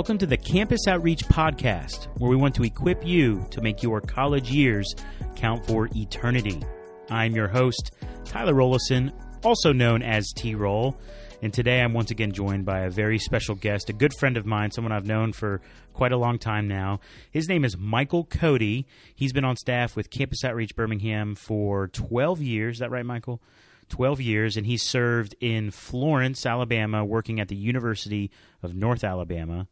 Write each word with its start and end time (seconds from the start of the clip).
Welcome 0.00 0.16
to 0.16 0.26
the 0.26 0.38
Campus 0.38 0.88
Outreach 0.88 1.26
Podcast, 1.26 2.06
where 2.16 2.30
we 2.30 2.34
want 2.34 2.54
to 2.54 2.64
equip 2.64 3.06
you 3.06 3.46
to 3.50 3.60
make 3.60 3.82
your 3.82 4.00
college 4.00 4.50
years 4.50 4.94
count 5.36 5.66
for 5.66 5.90
eternity. 5.94 6.62
I'm 7.10 7.36
your 7.36 7.48
host, 7.48 7.90
Tyler 8.24 8.54
Rollison, 8.54 9.12
also 9.44 9.74
known 9.74 10.02
as 10.02 10.32
T 10.34 10.54
Roll, 10.54 10.96
and 11.42 11.52
today 11.52 11.82
I'm 11.82 11.92
once 11.92 12.10
again 12.10 12.32
joined 12.32 12.64
by 12.64 12.80
a 12.80 12.90
very 12.90 13.18
special 13.18 13.54
guest, 13.54 13.90
a 13.90 13.92
good 13.92 14.14
friend 14.14 14.38
of 14.38 14.46
mine, 14.46 14.70
someone 14.70 14.90
I've 14.90 15.04
known 15.04 15.34
for 15.34 15.60
quite 15.92 16.12
a 16.12 16.16
long 16.16 16.38
time 16.38 16.66
now. 16.66 17.00
His 17.30 17.46
name 17.46 17.62
is 17.62 17.76
Michael 17.76 18.24
Cody. 18.24 18.86
He's 19.14 19.34
been 19.34 19.44
on 19.44 19.58
staff 19.58 19.96
with 19.96 20.08
Campus 20.08 20.42
Outreach 20.44 20.74
Birmingham 20.74 21.34
for 21.34 21.88
12 21.88 22.40
years. 22.40 22.76
Is 22.76 22.80
that 22.80 22.90
right, 22.90 23.04
Michael? 23.04 23.42
12 23.90 24.22
years, 24.22 24.56
and 24.56 24.64
he 24.64 24.78
served 24.78 25.34
in 25.40 25.70
Florence, 25.70 26.46
Alabama, 26.46 27.04
working 27.04 27.38
at 27.38 27.48
the 27.48 27.56
University 27.56 28.30
of 28.62 28.74
North 28.74 29.04
Alabama. 29.04 29.68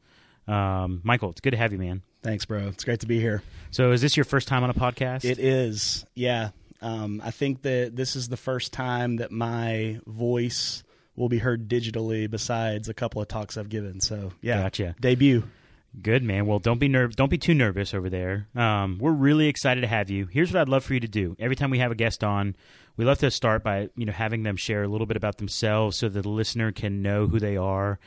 Um, 0.48 1.00
Michael, 1.04 1.30
it's 1.30 1.40
good 1.40 1.50
to 1.52 1.56
have 1.56 1.72
you, 1.72 1.78
man. 1.78 2.02
Thanks, 2.22 2.44
bro. 2.44 2.68
It's 2.68 2.84
great 2.84 3.00
to 3.00 3.06
be 3.06 3.20
here. 3.20 3.42
So, 3.70 3.92
is 3.92 4.00
this 4.00 4.16
your 4.16 4.24
first 4.24 4.48
time 4.48 4.64
on 4.64 4.70
a 4.70 4.74
podcast? 4.74 5.24
It 5.24 5.38
is. 5.38 6.04
Yeah. 6.14 6.50
Um, 6.80 7.20
I 7.24 7.30
think 7.30 7.62
that 7.62 7.94
this 7.94 8.16
is 8.16 8.28
the 8.28 8.36
first 8.36 8.72
time 8.72 9.16
that 9.16 9.30
my 9.30 10.00
voice 10.06 10.82
will 11.16 11.28
be 11.28 11.38
heard 11.38 11.68
digitally, 11.68 12.30
besides 12.30 12.88
a 12.88 12.94
couple 12.94 13.20
of 13.20 13.28
talks 13.28 13.56
I've 13.56 13.68
given. 13.68 14.00
So, 14.00 14.32
yeah, 14.40 14.62
Gotcha. 14.62 14.94
debut. 15.00 15.42
Good 16.00 16.22
man. 16.22 16.46
Well, 16.46 16.58
don't 16.60 16.78
be 16.78 16.88
nerv- 16.88 17.16
Don't 17.16 17.30
be 17.30 17.38
too 17.38 17.54
nervous 17.54 17.94
over 17.94 18.08
there. 18.08 18.46
Um, 18.54 18.98
we're 19.00 19.10
really 19.12 19.48
excited 19.48 19.80
to 19.80 19.86
have 19.86 20.10
you. 20.10 20.26
Here's 20.26 20.52
what 20.52 20.60
I'd 20.60 20.68
love 20.68 20.84
for 20.84 20.94
you 20.94 21.00
to 21.00 21.08
do. 21.08 21.34
Every 21.40 21.56
time 21.56 21.70
we 21.70 21.78
have 21.78 21.90
a 21.90 21.96
guest 21.96 22.22
on, 22.22 22.54
we 22.96 23.04
love 23.04 23.18
to 23.18 23.30
start 23.30 23.64
by 23.64 23.88
you 23.96 24.04
know 24.06 24.12
having 24.12 24.42
them 24.42 24.56
share 24.56 24.82
a 24.82 24.88
little 24.88 25.06
bit 25.06 25.16
about 25.16 25.38
themselves, 25.38 25.96
so 25.96 26.08
that 26.08 26.22
the 26.22 26.28
listener 26.28 26.72
can 26.72 27.02
know 27.02 27.26
who 27.26 27.40
they 27.40 27.56
are. 27.56 27.98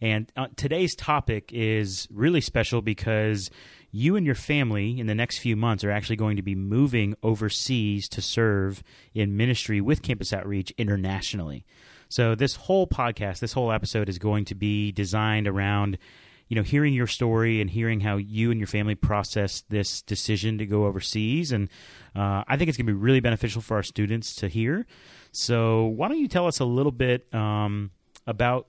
And 0.00 0.30
uh, 0.36 0.48
today's 0.56 0.94
topic 0.94 1.50
is 1.52 2.08
really 2.10 2.40
special 2.40 2.80
because 2.80 3.50
you 3.90 4.16
and 4.16 4.24
your 4.24 4.34
family 4.34 4.98
in 4.98 5.06
the 5.06 5.14
next 5.14 5.38
few 5.38 5.56
months 5.56 5.84
are 5.84 5.90
actually 5.90 6.16
going 6.16 6.36
to 6.36 6.42
be 6.42 6.54
moving 6.54 7.14
overseas 7.22 8.08
to 8.10 8.22
serve 8.22 8.82
in 9.14 9.36
ministry 9.36 9.80
with 9.80 10.02
Campus 10.02 10.32
Outreach 10.32 10.70
internationally. 10.78 11.64
So 12.08 12.34
this 12.34 12.56
whole 12.56 12.86
podcast, 12.86 13.40
this 13.40 13.52
whole 13.52 13.72
episode 13.72 14.08
is 14.08 14.18
going 14.18 14.46
to 14.46 14.54
be 14.54 14.90
designed 14.92 15.46
around 15.46 15.98
you 16.50 16.56
know, 16.56 16.62
hearing 16.64 16.92
your 16.92 17.06
story 17.06 17.60
and 17.60 17.70
hearing 17.70 18.00
how 18.00 18.16
you 18.16 18.50
and 18.50 18.58
your 18.58 18.66
family 18.66 18.96
process 18.96 19.62
this 19.68 20.02
decision 20.02 20.58
to 20.58 20.66
go 20.66 20.84
overseas. 20.84 21.52
And 21.52 21.68
uh, 22.16 22.42
I 22.46 22.56
think 22.56 22.68
it's 22.68 22.76
going 22.76 22.88
to 22.88 22.92
be 22.92 22.98
really 22.98 23.20
beneficial 23.20 23.62
for 23.62 23.76
our 23.76 23.84
students 23.84 24.34
to 24.36 24.48
hear. 24.48 24.84
So, 25.30 25.84
why 25.86 26.08
don't 26.08 26.18
you 26.18 26.26
tell 26.26 26.48
us 26.48 26.58
a 26.58 26.64
little 26.64 26.90
bit 26.90 27.32
um, 27.32 27.92
about, 28.26 28.66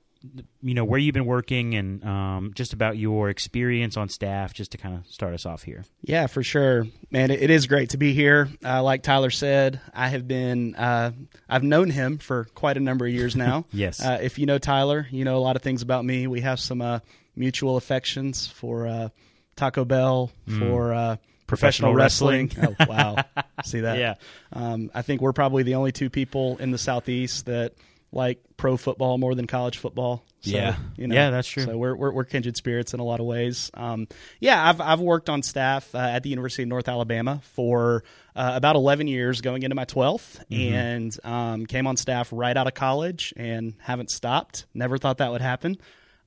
you 0.61 0.73
know, 0.73 0.86
where 0.86 1.00
you've 1.00 1.14
been 1.14 1.25
working 1.25 1.75
and 1.75 2.03
um, 2.03 2.52
just 2.53 2.73
about 2.73 2.97
your 2.97 3.30
experience 3.30 3.97
on 3.97 4.09
staff, 4.09 4.53
just 4.53 4.72
to 4.72 4.77
kind 4.77 4.95
of 4.95 5.08
start 5.08 5.33
us 5.33 5.45
off 5.45 5.64
here. 5.64 5.83
Yeah, 6.02 6.27
for 6.27 6.44
sure, 6.44 6.86
man. 7.09 7.31
It, 7.31 7.41
it 7.41 7.50
is 7.50 7.67
great 7.67 7.91
to 7.91 7.97
be 7.97 8.14
here. 8.14 8.47
Uh, 8.64 8.83
like 8.83 9.03
Tyler 9.03 9.31
said, 9.31 9.81
I 9.94 10.09
have 10.09 10.27
been, 10.27 10.75
uh, 10.75 11.11
I've 11.49 11.64
known 11.64 11.89
him 11.89 12.17
for 12.17 12.45
quite 12.53 12.77
a 12.77 12.81
number 12.81 13.05
of 13.05 13.14
years 13.14 13.36
now. 13.36 13.66
Yes. 13.73 14.03
Uh, 14.03 14.19
if 14.22 14.38
you 14.38 14.45
know 14.45 14.58
Tyler, 14.59 15.08
you 15.11 15.23
know 15.23 15.38
a 15.38 15.39
lot 15.39 15.55
of 15.55 15.61
things 15.61 15.81
about 15.81 16.05
me. 16.05 16.27
We 16.27 16.42
have 16.42 16.59
some 16.59 16.81
uh, 16.81 16.99
mutual 17.36 17.77
affections 17.77 18.45
for 18.45 18.86
uh, 18.86 19.09
Taco 19.55 19.86
Bell, 19.86 20.30
for 20.59 20.94
uh, 20.94 21.16
Professional 21.52 21.94
professional 21.94 22.47
wrestling. 22.53 22.75
oh, 22.80 22.86
wow. 22.88 23.16
See 23.66 23.81
that? 23.81 23.97
Yeah. 23.97 24.16
Um, 24.53 24.89
I 24.94 25.02
think 25.02 25.22
we're 25.22 25.33
probably 25.33 25.64
the 25.64 25.75
only 25.75 25.92
two 25.92 26.09
people 26.09 26.58
in 26.59 26.72
the 26.72 26.77
Southeast 26.77 27.45
that 27.47 27.73
like 28.14 28.40
pro 28.58 28.76
football 28.78 29.17
more 29.17 29.36
than 29.36 29.48
college 29.48 29.78
football. 29.78 30.23
So, 30.42 30.52
Yeah. 30.52 30.76
you 30.98 31.08
know, 31.08 31.16
Yeah, 31.16 31.30
that's 31.30 31.48
true. 31.48 31.64
So 31.64 31.78
we're, 31.78 31.95
we're, 31.95 32.12
we're 32.12 32.23
kindred 32.26 32.58
spirits 32.58 32.94
in 32.94 32.99
a 32.99 33.04
lot 33.04 33.20
of 33.20 33.26
ways. 33.26 33.72
Um, 33.73 34.08
yeah, 34.39 34.67
I've, 34.67 34.82
I've 34.82 34.99
worked 34.99 35.30
on 35.30 35.44
staff 35.44 35.94
uh, 35.95 35.99
at 35.99 36.23
the 36.23 36.30
University 36.30 36.64
of 36.64 36.70
North 36.70 36.89
Alabama 36.89 37.39
for 37.54 38.04
uh, 38.36 38.52
about 38.55 38.76
11 38.76 39.08
years, 39.08 39.39
going 39.42 39.64
into 39.64 39.76
my 39.76 39.86
12th, 39.86 40.44
Mm-hmm. 40.50 40.73
and 40.76 41.17
um, 41.23 41.66
came 41.66 41.88
on 41.88 41.95
staff 41.95 42.30
right 42.33 42.55
out 42.58 42.67
of 42.67 42.73
college 42.73 43.33
and 43.38 43.76
haven't 43.80 44.10
stopped. 44.11 44.66
Never 44.73 44.98
thought 44.98 45.20
that 45.20 45.32
would 45.32 45.42
happen. 45.42 45.77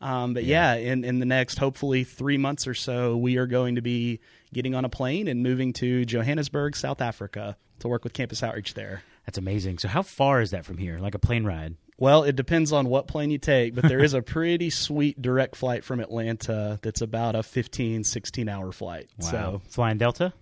Um, 0.00 0.34
but 0.34 0.44
yeah, 0.44 0.74
in, 0.74 1.04
in 1.04 1.18
the 1.18 1.26
next 1.26 1.58
hopefully 1.58 2.04
three 2.04 2.36
months 2.38 2.66
or 2.66 2.74
so, 2.74 3.16
we 3.16 3.36
are 3.38 3.46
going 3.46 3.74
to 3.76 3.82
be 3.82 4.20
getting 4.52 4.74
on 4.74 4.84
a 4.84 4.88
plane 4.88 5.28
and 5.28 5.42
moving 5.42 5.72
to 5.74 6.04
Johannesburg, 6.04 6.76
South 6.76 7.00
Africa, 7.00 7.56
to 7.80 7.88
work 7.88 8.04
with 8.04 8.12
Campus 8.12 8.42
Outreach 8.42 8.74
there. 8.74 9.02
That's 9.26 9.38
amazing. 9.38 9.78
So, 9.78 9.88
how 9.88 10.02
far 10.02 10.40
is 10.40 10.50
that 10.50 10.64
from 10.64 10.78
here? 10.78 10.98
Like 10.98 11.14
a 11.14 11.18
plane 11.18 11.44
ride? 11.44 11.76
Well, 11.98 12.24
it 12.24 12.34
depends 12.34 12.72
on 12.72 12.88
what 12.88 13.06
plane 13.06 13.30
you 13.30 13.38
take, 13.38 13.74
but 13.74 13.84
there 13.84 14.02
is 14.02 14.14
a 14.14 14.22
pretty 14.22 14.70
sweet 14.70 15.20
direct 15.22 15.56
flight 15.56 15.84
from 15.84 16.00
Atlanta 16.00 16.78
that's 16.82 17.00
about 17.00 17.36
a 17.36 17.42
15, 17.42 18.04
16 18.04 18.48
hour 18.48 18.72
flight. 18.72 19.08
Wow. 19.20 19.30
So, 19.30 19.62
Flying 19.68 19.98
Delta? 19.98 20.32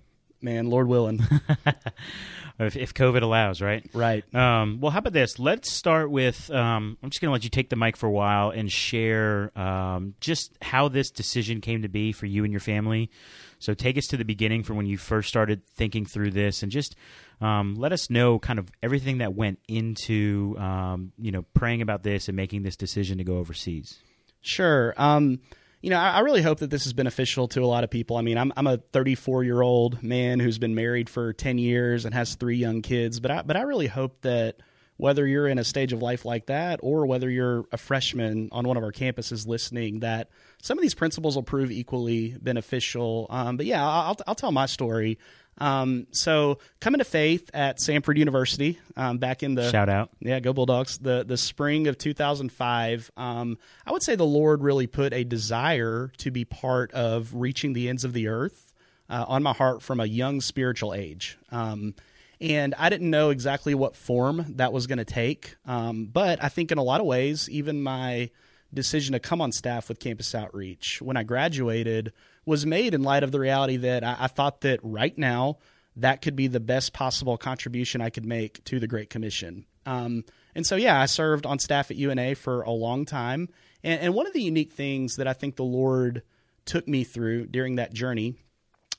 man, 0.42 0.68
Lord 0.68 0.88
willing. 0.88 1.20
if, 2.58 2.76
if 2.76 2.94
COVID 2.94 3.22
allows, 3.22 3.62
right? 3.62 3.88
right. 3.94 4.22
Um, 4.34 4.80
well, 4.80 4.90
how 4.90 4.98
about 4.98 5.12
this? 5.12 5.38
Let's 5.38 5.72
start 5.72 6.10
with. 6.10 6.50
Um, 6.50 6.98
I'm 7.02 7.10
just 7.10 7.20
going 7.20 7.28
to 7.28 7.32
let 7.32 7.44
you 7.44 7.50
take 7.50 7.70
the 7.70 7.76
mic 7.76 7.96
for 7.96 8.06
a 8.06 8.10
while 8.10 8.50
and 8.50 8.70
share 8.70 9.56
um, 9.58 10.14
just 10.20 10.52
how 10.60 10.88
this 10.88 11.10
decision 11.10 11.60
came 11.60 11.82
to 11.82 11.88
be 11.88 12.12
for 12.12 12.26
you 12.26 12.44
and 12.44 12.52
your 12.52 12.60
family. 12.60 13.10
So, 13.58 13.74
take 13.74 13.96
us 13.96 14.08
to 14.08 14.16
the 14.16 14.24
beginning 14.24 14.64
from 14.64 14.76
when 14.76 14.86
you 14.86 14.98
first 14.98 15.28
started 15.28 15.64
thinking 15.68 16.04
through 16.04 16.32
this, 16.32 16.62
and 16.62 16.72
just 16.72 16.96
um, 17.42 17.74
let 17.74 17.92
us 17.92 18.08
know 18.08 18.38
kind 18.38 18.58
of 18.58 18.70
everything 18.82 19.18
that 19.18 19.34
went 19.34 19.58
into 19.68 20.56
um, 20.58 21.12
you 21.18 21.32
know 21.32 21.42
praying 21.54 21.82
about 21.82 22.02
this 22.02 22.28
and 22.28 22.36
making 22.36 22.62
this 22.62 22.76
decision 22.76 23.18
to 23.18 23.24
go 23.24 23.38
overseas. 23.38 23.98
Sure. 24.40 24.94
Um, 24.96 25.40
you 25.80 25.90
know, 25.90 25.98
I, 25.98 26.10
I 26.10 26.20
really 26.20 26.42
hope 26.42 26.60
that 26.60 26.70
this 26.70 26.86
is 26.86 26.92
beneficial 26.92 27.48
to 27.48 27.62
a 27.62 27.66
lot 27.66 27.82
of 27.82 27.90
people. 27.90 28.16
I 28.16 28.22
mean, 28.22 28.38
I'm 28.38 28.52
I'm 28.56 28.68
a 28.68 28.76
34 28.76 29.44
year 29.44 29.60
old 29.60 30.02
man 30.02 30.38
who's 30.38 30.58
been 30.58 30.74
married 30.74 31.10
for 31.10 31.32
10 31.32 31.58
years 31.58 32.04
and 32.04 32.14
has 32.14 32.36
three 32.36 32.56
young 32.56 32.80
kids, 32.80 33.18
but 33.18 33.30
I 33.30 33.42
but 33.42 33.56
I 33.56 33.62
really 33.62 33.88
hope 33.88 34.20
that 34.22 34.56
whether 34.96 35.26
you're 35.26 35.48
in 35.48 35.58
a 35.58 35.64
stage 35.64 35.92
of 35.92 36.00
life 36.00 36.24
like 36.24 36.46
that 36.46 36.78
or 36.80 37.06
whether 37.06 37.28
you're 37.28 37.64
a 37.72 37.76
freshman 37.76 38.48
on 38.52 38.68
one 38.68 38.76
of 38.76 38.84
our 38.84 38.92
campuses 38.92 39.48
listening, 39.48 40.00
that 40.00 40.30
some 40.62 40.78
of 40.78 40.82
these 40.82 40.94
principles 40.94 41.34
will 41.34 41.42
prove 41.42 41.72
equally 41.72 42.36
beneficial. 42.40 43.26
Um, 43.28 43.56
but 43.56 43.66
yeah, 43.66 43.84
I'll 43.84 44.16
I'll 44.28 44.36
tell 44.36 44.52
my 44.52 44.66
story. 44.66 45.18
Um, 45.62 46.08
so 46.10 46.58
coming 46.80 46.98
to 46.98 47.04
faith 47.04 47.48
at 47.54 47.78
Samford 47.78 48.16
University 48.16 48.80
um, 48.96 49.18
back 49.18 49.44
in 49.44 49.54
the 49.54 49.70
Shout 49.70 49.88
out. 49.88 50.10
yeah, 50.18 50.40
go 50.40 50.52
Bulldogs. 50.52 50.98
The 50.98 51.24
the 51.24 51.36
spring 51.36 51.86
of 51.86 51.96
2005, 51.96 53.12
um, 53.16 53.58
I 53.86 53.92
would 53.92 54.02
say 54.02 54.16
the 54.16 54.26
Lord 54.26 54.62
really 54.62 54.88
put 54.88 55.12
a 55.12 55.22
desire 55.22 56.10
to 56.18 56.30
be 56.32 56.44
part 56.44 56.90
of 56.92 57.32
reaching 57.32 57.74
the 57.74 57.88
ends 57.88 58.02
of 58.02 58.12
the 58.12 58.26
earth 58.26 58.72
uh, 59.08 59.24
on 59.28 59.44
my 59.44 59.52
heart 59.52 59.82
from 59.82 60.00
a 60.00 60.04
young 60.04 60.40
spiritual 60.40 60.94
age. 60.94 61.38
Um, 61.52 61.94
and 62.40 62.74
I 62.76 62.88
didn't 62.88 63.08
know 63.08 63.30
exactly 63.30 63.76
what 63.76 63.94
form 63.94 64.54
that 64.56 64.72
was 64.72 64.88
going 64.88 64.98
to 64.98 65.04
take. 65.04 65.54
Um, 65.64 66.06
but 66.06 66.42
I 66.42 66.48
think 66.48 66.72
in 66.72 66.78
a 66.78 66.82
lot 66.82 67.00
of 67.00 67.06
ways, 67.06 67.48
even 67.48 67.84
my 67.84 68.30
decision 68.74 69.12
to 69.12 69.20
come 69.20 69.40
on 69.40 69.52
staff 69.52 69.88
with 69.88 70.00
Campus 70.00 70.34
Outreach 70.34 71.00
when 71.02 71.16
I 71.16 71.22
graduated 71.22 72.12
was 72.44 72.66
made 72.66 72.94
in 72.94 73.02
light 73.02 73.22
of 73.22 73.32
the 73.32 73.40
reality 73.40 73.76
that 73.78 74.02
I, 74.02 74.16
I 74.20 74.26
thought 74.26 74.62
that 74.62 74.80
right 74.82 75.16
now 75.16 75.58
that 75.96 76.22
could 76.22 76.36
be 76.36 76.46
the 76.46 76.60
best 76.60 76.92
possible 76.92 77.36
contribution 77.36 78.00
I 78.00 78.10
could 78.10 78.24
make 78.24 78.64
to 78.64 78.80
the 78.80 78.86
Great 78.86 79.10
Commission. 79.10 79.66
Um, 79.84 80.24
and 80.54 80.66
so, 80.66 80.76
yeah, 80.76 81.00
I 81.00 81.06
served 81.06 81.46
on 81.46 81.58
staff 81.58 81.90
at 81.90 81.96
UNA 81.96 82.34
for 82.34 82.62
a 82.62 82.70
long 82.70 83.04
time. 83.04 83.48
And, 83.82 84.00
and 84.00 84.14
one 84.14 84.26
of 84.26 84.32
the 84.32 84.42
unique 84.42 84.72
things 84.72 85.16
that 85.16 85.26
I 85.26 85.32
think 85.32 85.56
the 85.56 85.64
Lord 85.64 86.22
took 86.64 86.86
me 86.86 87.04
through 87.04 87.46
during 87.46 87.76
that 87.76 87.92
journey 87.92 88.36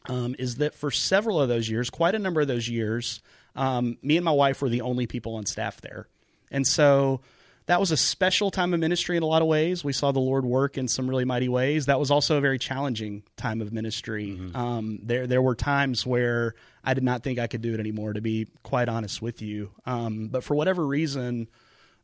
um, 0.08 0.36
is 0.38 0.56
that 0.58 0.76
for 0.76 0.92
several 0.92 1.42
of 1.42 1.50
those 1.50 1.70
years, 1.70 1.90
quite 1.90 2.16
a 2.16 2.20
number 2.20 2.42
of 2.42 2.48
those 2.48 2.68
years, 2.68 3.22
um, 3.56 3.98
me 4.02 4.18
and 4.18 4.26
my 4.26 4.32
wife 4.32 4.62
were 4.62 4.70
the 4.70 4.82
only 4.82 5.08
people 5.08 5.36
on 5.36 5.46
staff 5.46 5.80
there. 5.82 6.08
And 6.52 6.68
so 6.68 7.22
that 7.66 7.80
was 7.80 7.92
a 7.92 7.98
special 7.98 8.52
time 8.52 8.74
of 8.74 8.80
ministry 8.80 9.16
in 9.18 9.24
a 9.24 9.26
lot 9.26 9.42
of 9.42 9.48
ways. 9.48 9.84
We 9.84 9.94
saw 9.94 10.12
the 10.12 10.20
Lord 10.20 10.46
work 10.46 10.78
in 10.78 10.88
some 10.88 11.10
really 11.10 11.26
mighty 11.26 11.50
ways. 11.50 11.86
That 11.86 12.00
was 12.00 12.12
also 12.12 12.38
a 12.38 12.42
very 12.42 12.60
challenging 12.60 13.24
time 13.38 13.62
of 13.62 13.72
ministry. 13.72 14.38
Um, 14.54 15.00
there, 15.04 15.28
there 15.28 15.42
were 15.42 15.56
times 15.56 16.06
where 16.06 16.56
I 16.84 16.94
did 16.94 17.04
not 17.04 17.24
think 17.24 17.40
I 17.40 17.48
could 17.48 17.62
do 17.62 17.74
it 17.74 17.80
anymore, 17.80 18.14
to 18.14 18.22
be 18.22 18.48
quite 18.64 18.90
honest 18.90 19.22
with 19.22 19.42
you. 19.42 19.72
Um, 19.86 20.28
but 20.28 20.44
for 20.44 20.56
whatever 20.56 20.86
reason, 20.86 21.48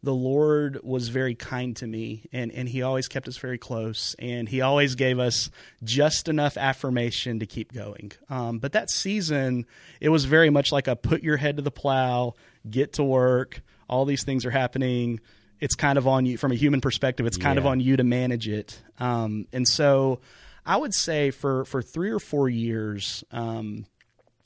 the 0.02 0.14
Lord 0.14 0.80
was 0.82 1.10
very 1.10 1.36
kind 1.36 1.76
to 1.78 1.88
me, 1.88 2.26
and, 2.32 2.54
and 2.54 2.70
He 2.70 2.82
always 2.82 3.10
kept 3.10 3.28
us 3.28 3.38
very 3.38 3.58
close, 3.58 4.16
and 4.18 4.48
He 4.48 4.62
always 4.62 4.96
gave 4.96 5.20
us 5.20 5.50
just 5.84 6.30
enough 6.30 6.56
affirmation 6.56 7.40
to 7.40 7.46
keep 7.46 7.74
going. 7.74 8.14
Um, 8.30 8.60
but 8.60 8.72
that 8.72 8.90
season, 8.90 9.66
it 10.00 10.08
was 10.08 10.24
very 10.24 10.50
much 10.50 10.72
like 10.72 10.88
a 10.88 10.96
put 10.96 11.22
your 11.22 11.36
head 11.36 11.58
to 11.58 11.62
the 11.62 11.72
plow, 11.72 12.36
get 12.70 12.94
to 12.94 13.04
work. 13.04 13.62
All 13.90 14.06
these 14.06 14.24
things 14.24 14.46
are 14.46 14.52
happening. 14.52 15.20
It's 15.60 15.76
kind 15.76 15.98
of 15.98 16.08
on 16.08 16.26
you 16.26 16.38
from 16.38 16.52
a 16.52 16.56
human 16.56 16.82
perspective. 16.82 17.26
It's 17.26 17.38
kind 17.38 17.58
of 17.58 17.66
on 17.66 17.80
you 17.80 17.98
to 17.98 18.04
manage 18.04 18.48
it. 18.48 18.82
Um, 19.00 19.46
and 19.52 19.68
so, 19.68 20.20
I 20.66 20.78
would 20.78 20.94
say 20.94 21.32
for 21.32 21.66
for 21.66 21.82
three 21.82 22.12
or 22.12 22.20
four 22.20 22.48
years, 22.50 23.24
um, 23.32 23.86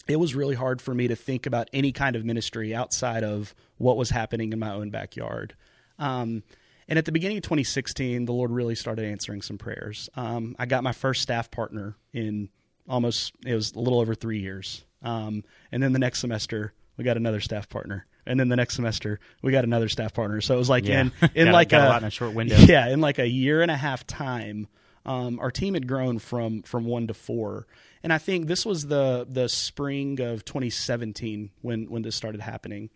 it 0.07 0.17
was 0.19 0.35
really 0.35 0.55
hard 0.55 0.81
for 0.81 0.93
me 0.93 1.07
to 1.07 1.15
think 1.15 1.45
about 1.45 1.69
any 1.73 1.91
kind 1.91 2.15
of 2.15 2.25
ministry 2.25 2.73
outside 2.75 3.23
of 3.23 3.53
what 3.77 3.95
was 3.97 4.09
happening 4.09 4.51
in 4.53 4.59
my 4.59 4.71
own 4.71 4.89
backyard. 4.89 5.55
Um, 5.99 6.43
And 6.89 6.99
at 6.99 7.05
the 7.05 7.13
beginning 7.13 7.37
of 7.37 7.43
2016, 7.43 8.25
the 8.25 8.33
Lord 8.33 8.51
really 8.51 8.75
started 8.75 9.05
answering 9.05 9.41
some 9.41 9.57
prayers. 9.57 10.09
Um, 10.15 10.55
I 10.59 10.65
got 10.65 10.83
my 10.83 10.91
first 10.91 11.21
staff 11.21 11.49
partner 11.49 11.95
in 12.11 12.49
almost, 12.89 13.33
it 13.45 13.55
was 13.55 13.71
a 13.71 13.79
little 13.79 14.01
over 14.01 14.13
three 14.15 14.39
years. 14.39 14.83
Um, 15.01 15.45
and 15.71 15.81
then 15.81 15.93
the 15.93 15.99
next 15.99 16.19
semester, 16.19 16.73
we 16.97 17.05
got 17.05 17.15
another 17.15 17.39
staff 17.39 17.69
partner. 17.69 18.05
And 18.25 18.39
then 18.39 18.49
the 18.49 18.55
next 18.55 18.75
semester, 18.75 19.19
we 19.41 19.51
got 19.51 19.63
another 19.63 19.89
staff 19.89 20.13
partner. 20.13 20.39
So 20.41 20.55
it 20.55 20.57
was 20.57 20.69
like 20.69 20.85
Yeah. 20.85 21.01
in, 21.01 21.11
in 21.35 21.45
Got- 21.45 21.53
like 21.53 21.69
got 21.69 21.81
a 21.81 21.87
a, 21.87 21.89
lot 21.89 22.01
in 22.01 22.07
a 22.07 22.11
short 22.11 22.33
window. 22.33 22.55
Yeah, 22.59 22.87
in 22.89 23.01
like 23.01 23.19
a 23.19 23.27
year 23.27 23.61
and 23.61 23.69
a 23.71 23.77
half 23.77 24.05
time, 24.07 24.67
um, 25.05 25.39
our 25.39 25.51
team 25.51 25.73
had 25.73 25.87
grown 25.87 26.19
from 26.19 26.61
from 26.63 26.85
one 26.85 27.07
to 27.07 27.13
four. 27.13 27.67
And 28.03 28.11
I 28.13 28.17
think 28.17 28.47
this 28.47 28.65
was 28.65 28.87
the 28.87 29.25
the 29.29 29.47
spring 29.49 30.19
of 30.21 30.45
2017 30.45 31.49
when 31.61 31.89
when 31.89 32.01
this 32.01 32.15
started 32.15 32.41
happening 32.41 32.89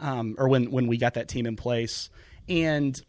um, 0.00 0.34
or 0.38 0.48
when 0.48 0.70
when 0.70 0.86
we 0.86 0.96
got 0.98 1.14
that 1.14 1.28
team 1.28 1.46
in 1.46 1.56
place. 1.56 2.10
And 2.48 3.00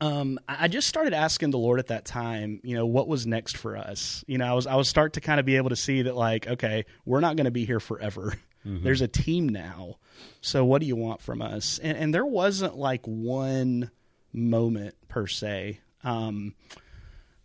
um, 0.00 0.38
I 0.48 0.64
I 0.64 0.68
just 0.68 0.88
started 0.88 1.12
asking 1.12 1.50
the 1.50 1.58
Lord 1.58 1.78
at 1.78 1.88
that 1.88 2.04
time, 2.04 2.60
you 2.64 2.74
know, 2.76 2.86
what 2.86 3.06
was 3.08 3.26
next 3.26 3.56
for 3.56 3.76
us. 3.76 4.24
You 4.26 4.38
know, 4.38 4.46
I 4.46 4.52
was 4.54 4.66
I 4.66 4.74
was 4.76 4.88
start 4.88 5.12
to 5.14 5.20
kind 5.20 5.38
of 5.40 5.46
be 5.46 5.56
able 5.56 5.70
to 5.70 5.76
see 5.76 6.02
that 6.02 6.16
like, 6.16 6.46
okay, 6.46 6.84
we're 7.04 7.20
not 7.20 7.36
going 7.36 7.44
to 7.46 7.50
be 7.50 7.64
here 7.64 7.80
forever. 7.80 8.34
There's 8.64 9.00
a 9.00 9.08
team 9.08 9.48
now, 9.48 9.96
so 10.40 10.64
what 10.64 10.80
do 10.80 10.86
you 10.86 10.96
want 10.96 11.22
from 11.22 11.40
us? 11.40 11.78
And, 11.82 11.96
and 11.96 12.14
there 12.14 12.26
wasn't 12.26 12.76
like 12.76 13.04
one 13.06 13.90
moment 14.32 14.94
per 15.08 15.26
se. 15.26 15.80
Um, 16.04 16.54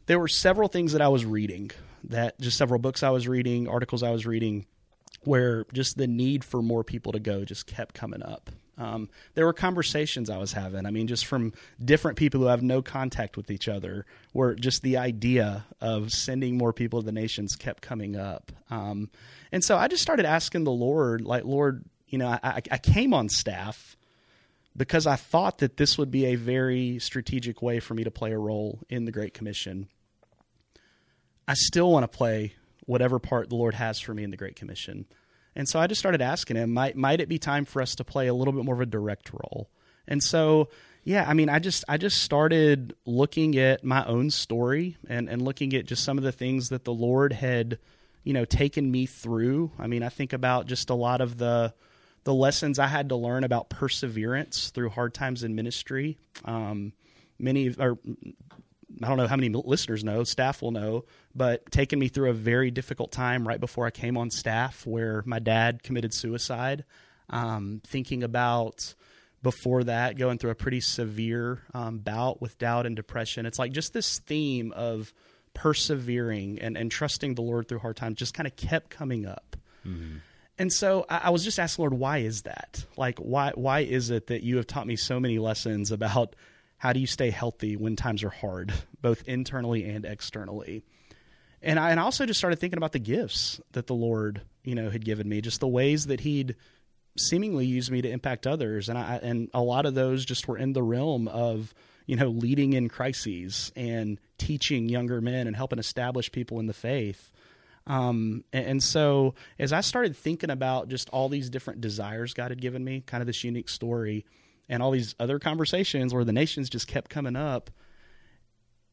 there 0.07 0.19
were 0.19 0.27
several 0.27 0.67
things 0.67 0.91
that 0.91 1.01
I 1.01 1.07
was 1.07 1.25
reading, 1.25 1.71
that 2.06 2.39
just 2.39 2.57
several 2.57 2.79
books 2.79 3.01
I 3.01 3.09
was 3.09 3.27
reading, 3.27 3.67
articles 3.67 4.03
I 4.03 4.12
was 4.12 4.25
reading, 4.25 4.65
where 5.23 5.65
just 5.73 5.97
the 5.97 6.07
need 6.07 6.44
for 6.44 6.62
more 6.62 6.83
people 6.83 7.13
to 7.13 7.19
go 7.19 7.45
just 7.45 7.65
kept 7.65 7.95
coming 7.95 8.21
up. 8.21 8.50
Um, 8.77 9.10
there 9.33 9.45
were 9.45 9.54
conversations 9.54 10.30
I 10.30 10.38
was 10.38 10.54
having. 10.54 10.86
I 10.86 10.92
mean, 10.92 11.07
just 11.07 11.25
from 11.25 11.54
different 11.83 12.18
people 12.18 12.42
who 12.42 12.48
have 12.48 12.62
no 12.62 12.81
contact 12.81 13.38
with 13.38 13.50
each 13.50 13.68
other, 13.68 14.06
where 14.33 14.54
just 14.56 14.81
the 14.81 14.98
idea 14.98 15.66
of 15.80 16.12
sending 16.12 16.57
more 16.57 16.74
people 16.74 17.00
to 17.01 17.06
the 17.06 17.12
nations 17.12 17.56
kept 17.56 17.81
coming 17.81 18.16
up. 18.16 18.51
Um, 18.69 19.10
and 19.51 19.63
so 19.63 19.77
I 19.77 19.88
just 19.88 20.04
started 20.04 20.25
asking 20.25 20.66
the 20.66 20.72
Lord, 20.72 21.22
like, 21.22 21.45
Lord, 21.45 21.86
you 22.07 22.18
know, 22.18 22.27
I, 22.27 22.39
I, 22.44 22.62
I 22.72 22.77
came 22.77 23.13
on 23.13 23.30
staff 23.30 23.95
because 24.75 25.07
I 25.07 25.16
thought 25.16 25.60
that 25.60 25.77
this 25.77 25.98
would 25.98 26.12
be 26.12 26.25
a 26.25 26.36
very 26.36 27.00
strategic 27.00 27.62
way 27.62 27.80
for 27.80 27.94
me 27.94 28.04
to 28.04 28.12
play 28.12 28.33
a 28.33 28.38
role 28.38 28.80
in 28.89 29.06
the 29.06 29.12
Great 29.12 29.33
Commission. 29.33 29.88
I 31.48 31.54
still 31.54 31.92
want 31.92 32.04
to 32.04 32.18
play 32.18 32.56
whatever 32.86 33.19
part 33.19 33.50
the 33.50 33.56
Lord 33.56 33.74
has 33.74 34.00
for 34.00 34.13
me 34.13 34.24
in 34.24 34.31
the 34.31 34.38
Great 34.38 34.56
Commission. 34.56 35.06
And 35.56 35.68
so 35.69 35.80
I 35.80 35.88
just 35.88 36.00
started 36.00 36.22
asking 36.22 36.57
him, 36.57 36.74
might 36.74 36.96
might 36.96 37.22
it 37.22 37.30
be 37.30 37.40
time 37.40 37.66
for 37.66 37.81
us 37.81 37.96
to 37.96 38.04
play 38.04 38.28
a 38.28 38.34
little 38.34 38.54
bit 38.54 38.66
more 38.66 38.75
of 38.75 38.81
a 38.81 38.86
direct 38.86 39.31
role? 39.31 39.69
And 40.07 40.24
so 40.24 40.69
yeah, 41.06 41.24
I 41.28 41.36
mean, 41.36 41.50
I 41.50 41.60
just 41.60 41.86
I 41.88 41.98
just 41.98 42.24
started 42.24 42.96
looking 43.06 43.57
at 43.57 43.84
my 43.84 44.04
own 44.06 44.31
story 44.31 44.98
and 45.07 45.30
and 45.30 45.42
looking 45.42 45.74
at 45.75 45.86
just 45.86 46.04
some 46.04 46.18
of 46.18 46.24
the 46.24 46.31
things 46.31 46.69
that 46.69 46.84
the 46.84 46.94
Lord 46.94 47.31
had, 47.31 47.78
you 48.24 48.34
know, 48.34 48.44
taken 48.44 48.92
me 48.92 49.06
through. 49.06 49.72
I 49.78 49.86
mean, 49.86 50.02
I 50.02 50.10
think 50.10 50.34
about 50.34 50.66
just 50.66 50.90
a 50.90 50.96
lot 50.96 51.22
of 51.22 51.38
the 51.38 51.74
the 52.24 52.34
lessons 52.34 52.80
I 52.80 52.88
had 52.88 53.10
to 53.10 53.16
learn 53.16 53.44
about 53.44 53.69
perseverance 53.69 54.72
through 54.72 54.90
hard 54.90 55.13
times 55.13 55.44
in 55.44 55.54
ministry. 55.54 56.18
Um, 56.44 56.92
many 57.38 57.69
or 57.69 58.00
I 59.03 59.07
don't 59.07 59.18
know 59.18 59.27
how 59.27 59.36
many 59.36 59.50
listeners 59.50 60.03
know, 60.03 60.24
staff 60.24 60.62
will 60.62 60.71
know, 60.71 61.06
but 61.33 61.71
taking 61.71 62.00
me 62.00 62.07
through 62.07 62.30
a 62.30 62.33
very 62.33 62.71
difficult 62.71 63.12
time 63.12 63.47
right 63.47 63.59
before 63.59 63.86
I 63.86 63.92
came 63.92 64.18
on 64.18 64.30
staff 64.30 64.86
where 64.86 65.24
my 65.25 65.39
dad 65.39 65.83
committed 65.83 66.13
suicide. 66.13 66.86
Um, 67.30 67.81
thinking 67.86 68.21
about 68.24 68.94
before 69.42 69.83
that, 69.86 70.18
going 70.18 70.38
through 70.38 70.51
a 70.51 70.56
pretty 70.56 70.80
severe 70.81 71.62
um, 71.74 71.97
bout 72.00 72.42
with 72.42 72.57
doubt 72.57 72.86
and 72.86 72.95
depression. 72.95 73.45
It's 73.45 73.59
like 73.59 73.71
just 73.71 73.94
this 73.94 74.19
theme 74.19 74.71
of 74.75 75.13
persevering 75.53 76.59
and, 76.59 76.77
and 76.77 76.91
trusting 76.91 77.36
the 77.36 77.41
Lord 77.41 77.68
through 77.68 77.80
hard 77.80 77.95
times 77.95 78.18
just 78.18 78.33
kind 78.33 78.45
of 78.45 78.56
kept 78.56 78.89
coming 78.89 79.25
up. 79.25 79.56
And 80.57 80.71
so 80.71 81.06
I, 81.09 81.21
I 81.25 81.30
was 81.31 81.44
just 81.44 81.59
asking 81.59 81.83
Lord, 81.83 81.94
why 81.94 82.19
is 82.19 82.44
that? 82.44 82.86
Like, 82.98 83.19
why 83.19 83.51
why 83.56 83.80
is 83.81 84.09
it 84.09 84.27
that 84.27 84.44
you 84.44 84.57
have 84.57 84.68
taught 84.68 84.88
me 84.88 84.95
so 84.95 85.19
many 85.19 85.38
lessons 85.39 85.91
about 85.91 86.36
how 86.77 86.94
do 86.94 87.00
you 87.00 87.07
stay 87.07 87.30
healthy 87.30 87.75
when 87.75 87.95
times 87.95 88.24
are 88.24 88.30
hard, 88.30 88.74
both 89.01 89.24
internally 89.27 89.86
and 89.89 90.06
externally? 90.06 90.83
And 91.62 91.80
I 91.80 91.92
and 91.92 92.00
also 92.00 92.25
just 92.25 92.39
started 92.39 92.60
thinking 92.60 92.77
about 92.77 92.92
the 92.92 93.00
gifts 93.00 93.60
that 93.72 93.88
the 93.88 93.95
Lord, 93.95 94.42
you 94.63 94.75
know, 94.75 94.89
had 94.89 95.04
given 95.04 95.27
me, 95.27 95.42
just 95.42 95.60
the 95.60 95.68
ways 95.68 96.07
that 96.07 96.19
He'd 96.19 96.56
seemingly 97.18 97.66
used 97.66 97.92
me 97.92 98.01
to 98.01 98.10
impact 98.10 98.45
others, 98.45 98.89
and 98.89 98.98
I 98.98 99.19
and 99.22 99.50
a 99.54 99.62
lot 99.62 99.86
of 99.86 99.95
those 99.95 100.25
just 100.25 100.48
were 100.48 100.57
in 100.57 100.74
the 100.74 100.83
realm 100.83 101.27
of 101.27 101.74
you 102.06 102.16
know 102.16 102.27
leading 102.27 102.74
in 102.74 102.89
crises 102.89 103.72
and 103.75 104.19
teaching 104.38 104.89
younger 104.89 105.22
men 105.22 105.48
and 105.48 105.56
helping 105.56 105.80
establish 105.80 106.31
people 106.31 106.60
in 106.60 106.68
the 106.68 106.74
faith. 106.74 107.31
Um, 107.88 108.44
and, 108.51 108.66
and 108.66 108.83
so 108.83 109.36
as 109.60 109.72
I 109.72 109.81
started 109.81 110.16
thinking 110.16 110.50
about 110.50 110.88
just 110.88 111.10
all 111.10 111.30
these 111.30 111.50
different 111.50 111.81
desires 111.81 112.33
God 112.33 112.51
had 112.51 112.60
given 112.60 112.83
me, 112.83 113.01
kind 113.01 113.22
of 113.22 113.27
this 113.27 113.44
unique 113.44 113.69
story, 113.69 114.25
and 114.69 114.81
all 114.83 114.91
these 114.91 115.15
other 115.19 115.39
conversations 115.39 116.13
where 116.13 116.23
the 116.23 116.33
nations 116.33 116.69
just 116.69 116.88
kept 116.88 117.09
coming 117.09 117.35
up, 117.35 117.69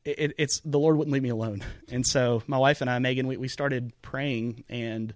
it, 0.05 0.19
it, 0.19 0.35
it's 0.39 0.61
the 0.65 0.79
Lord 0.79 0.97
wouldn't 0.97 1.13
leave 1.13 1.23
me 1.23 1.29
alone. 1.31 1.63
And 1.91 2.07
so 2.07 2.43
my 2.47 2.57
wife 2.59 2.81
and 2.81 2.89
I, 2.89 2.99
Megan, 2.99 3.27
we, 3.27 3.37
we 3.37 3.49
started 3.49 3.93
praying, 4.03 4.65
and 4.71 5.15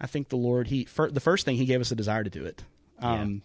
I 0.00 0.06
think 0.06 0.28
the 0.28 0.36
Lord, 0.36 0.68
he 0.68 0.84
fir- 0.84 1.10
the 1.10 1.20
first 1.20 1.44
thing 1.44 1.56
He 1.56 1.64
gave 1.64 1.80
us 1.80 1.90
a 1.90 1.96
desire 1.96 2.22
to 2.22 2.30
do 2.30 2.44
it. 2.44 2.62
Um, 3.00 3.42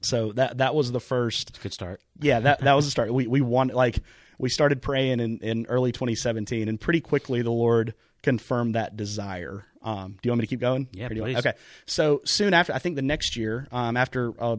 So 0.00 0.32
that 0.32 0.58
that 0.58 0.74
was 0.74 0.90
the 0.92 1.00
first 1.00 1.60
Good 1.62 1.72
start. 1.74 2.00
yeah, 2.20 2.40
that 2.40 2.60
that 2.60 2.72
was 2.74 2.86
the 2.86 2.90
start. 2.90 3.12
We 3.12 3.26
we 3.26 3.40
wanted 3.42 3.74
like 3.76 3.98
we 4.38 4.48
started 4.48 4.80
praying 4.82 5.20
in, 5.20 5.38
in 5.38 5.66
early 5.66 5.92
2017, 5.92 6.68
and 6.68 6.80
pretty 6.80 7.00
quickly 7.00 7.42
the 7.42 7.50
Lord 7.52 7.94
confirmed 8.22 8.74
that 8.74 8.96
desire. 8.96 9.64
Um, 9.82 10.12
do 10.12 10.18
you 10.24 10.30
want 10.30 10.40
me 10.40 10.46
to 10.46 10.50
keep 10.50 10.60
going? 10.60 10.88
Yeah, 10.92 11.06
Or 11.06 11.08
do 11.10 11.20
want- 11.20 11.34
please. 11.34 11.38
okay. 11.46 11.52
So 11.86 12.22
soon 12.24 12.54
after, 12.54 12.72
I 12.72 12.78
think 12.78 12.96
the 12.96 13.02
next 13.02 13.36
year, 13.36 13.68
um, 13.70 13.96
after 13.98 14.32
a, 14.38 14.58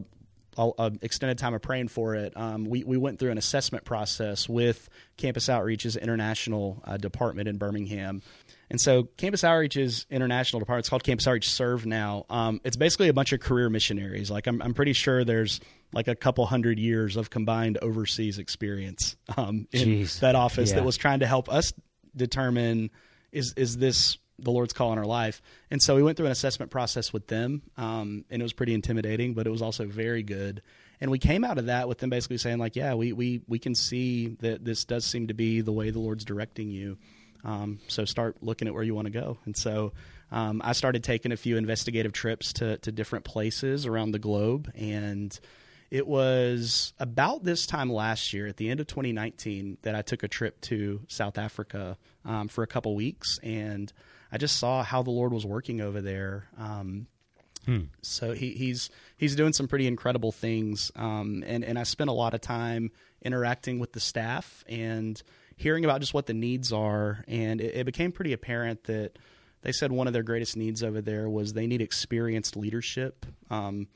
a, 0.56 0.70
a 0.78 0.92
extended 1.02 1.38
time 1.38 1.54
of 1.54 1.62
praying 1.62 1.88
for 1.88 2.14
it, 2.14 2.36
um, 2.36 2.64
we 2.64 2.84
we 2.84 2.96
went 2.96 3.18
through 3.18 3.30
an 3.30 3.38
assessment 3.38 3.84
process 3.84 4.48
with 4.48 4.88
Campus 5.16 5.48
Outreach's 5.48 5.96
international 5.96 6.82
uh, 6.84 6.96
department 6.96 7.48
in 7.48 7.58
Birmingham. 7.58 8.22
And 8.68 8.80
so, 8.80 9.04
Campus 9.16 9.44
Outreach's 9.44 10.06
international 10.10 10.58
department, 10.58 10.82
it's 10.82 10.88
called 10.88 11.04
Campus 11.04 11.26
Outreach 11.28 11.48
Serve 11.50 11.86
now. 11.86 12.26
Um, 12.28 12.60
it's 12.64 12.76
basically 12.76 13.08
a 13.08 13.12
bunch 13.12 13.32
of 13.32 13.38
career 13.38 13.70
missionaries. 13.70 14.28
Like, 14.28 14.48
I'm, 14.48 14.60
I'm 14.60 14.74
pretty 14.74 14.92
sure 14.92 15.24
there's 15.24 15.60
like 15.92 16.08
a 16.08 16.16
couple 16.16 16.44
hundred 16.46 16.78
years 16.80 17.16
of 17.16 17.30
combined 17.30 17.78
overseas 17.80 18.38
experience 18.40 19.16
um, 19.36 19.68
in 19.70 19.88
Jeez. 19.88 20.18
that 20.18 20.34
office 20.34 20.70
Yeah. 20.70 20.76
that 20.76 20.84
was 20.84 20.96
trying 20.96 21.20
to 21.20 21.26
help 21.28 21.48
us 21.48 21.72
determine 22.16 22.90
is 23.30 23.52
is 23.56 23.76
this 23.76 24.18
the 24.38 24.50
Lord's 24.50 24.72
call 24.72 24.92
in 24.92 24.98
our 24.98 25.06
life. 25.06 25.40
And 25.70 25.82
so 25.82 25.94
we 25.96 26.02
went 26.02 26.16
through 26.16 26.26
an 26.26 26.32
assessment 26.32 26.70
process 26.70 27.12
with 27.12 27.26
them, 27.26 27.62
um, 27.76 28.24
and 28.30 28.40
it 28.40 28.44
was 28.44 28.52
pretty 28.52 28.74
intimidating, 28.74 29.34
but 29.34 29.46
it 29.46 29.50
was 29.50 29.62
also 29.62 29.86
very 29.86 30.22
good. 30.22 30.62
And 31.00 31.10
we 31.10 31.18
came 31.18 31.44
out 31.44 31.58
of 31.58 31.66
that 31.66 31.88
with 31.88 31.98
them 31.98 32.10
basically 32.10 32.38
saying, 32.38 32.58
like, 32.58 32.76
yeah, 32.76 32.94
we 32.94 33.12
we 33.12 33.42
we 33.46 33.58
can 33.58 33.74
see 33.74 34.28
that 34.40 34.64
this 34.64 34.84
does 34.84 35.04
seem 35.04 35.28
to 35.28 35.34
be 35.34 35.60
the 35.60 35.72
way 35.72 35.90
the 35.90 35.98
Lord's 35.98 36.24
directing 36.24 36.70
you. 36.70 36.96
Um, 37.44 37.78
so 37.88 38.04
start 38.04 38.42
looking 38.42 38.66
at 38.66 38.74
where 38.74 38.82
you 38.82 38.94
want 38.94 39.06
to 39.06 39.12
go. 39.12 39.38
And 39.44 39.56
so 39.56 39.92
um, 40.32 40.60
I 40.64 40.72
started 40.72 41.04
taking 41.04 41.32
a 41.32 41.36
few 41.36 41.56
investigative 41.56 42.12
trips 42.12 42.54
to 42.54 42.78
to 42.78 42.92
different 42.92 43.24
places 43.24 43.86
around 43.86 44.12
the 44.12 44.18
globe, 44.18 44.70
and 44.74 45.38
it 45.90 46.06
was 46.06 46.92
about 46.98 47.44
this 47.44 47.66
time 47.66 47.92
last 47.92 48.32
year, 48.32 48.46
at 48.46 48.56
the 48.56 48.70
end 48.70 48.80
of 48.80 48.86
2019, 48.86 49.78
that 49.82 49.94
I 49.94 50.02
took 50.02 50.22
a 50.22 50.28
trip 50.28 50.60
to 50.62 51.00
South 51.08 51.38
Africa 51.38 51.96
um, 52.24 52.48
for 52.48 52.64
a 52.64 52.66
couple 52.66 52.94
weeks, 52.96 53.38
and 53.42 53.92
I 54.32 54.38
just 54.38 54.58
saw 54.58 54.82
how 54.82 55.02
the 55.02 55.10
Lord 55.10 55.32
was 55.32 55.46
working 55.46 55.80
over 55.80 56.00
there. 56.00 56.48
Um, 56.58 57.06
So 58.02 58.32
he, 58.32 58.50
he's 58.50 58.90
he's 59.16 59.34
doing 59.34 59.52
some 59.52 59.66
pretty 59.66 59.86
incredible 59.88 60.30
things, 60.30 60.92
um, 60.94 61.42
and 61.46 61.64
and 61.64 61.76
I 61.78 61.82
spent 61.82 62.10
a 62.10 62.12
lot 62.12 62.32
of 62.34 62.40
time 62.40 62.92
interacting 63.22 63.80
with 63.80 63.92
the 63.92 63.98
staff 64.00 64.62
and 64.68 65.20
hearing 65.56 65.84
about 65.84 66.00
just 66.00 66.14
what 66.14 66.26
the 66.26 66.34
needs 66.34 66.72
are, 66.72 67.24
and 67.26 67.60
it, 67.60 67.74
it 67.74 67.84
became 67.86 68.12
pretty 68.12 68.32
apparent 68.32 68.84
that 68.84 69.18
they 69.62 69.72
said 69.72 69.90
one 69.90 70.06
of 70.06 70.12
their 70.12 70.22
greatest 70.22 70.56
needs 70.56 70.84
over 70.84 71.00
there 71.00 71.28
was 71.28 71.54
they 71.54 71.66
need 71.66 71.80
experienced 71.82 72.56
leadership. 72.56 73.26
Um, 73.50 73.88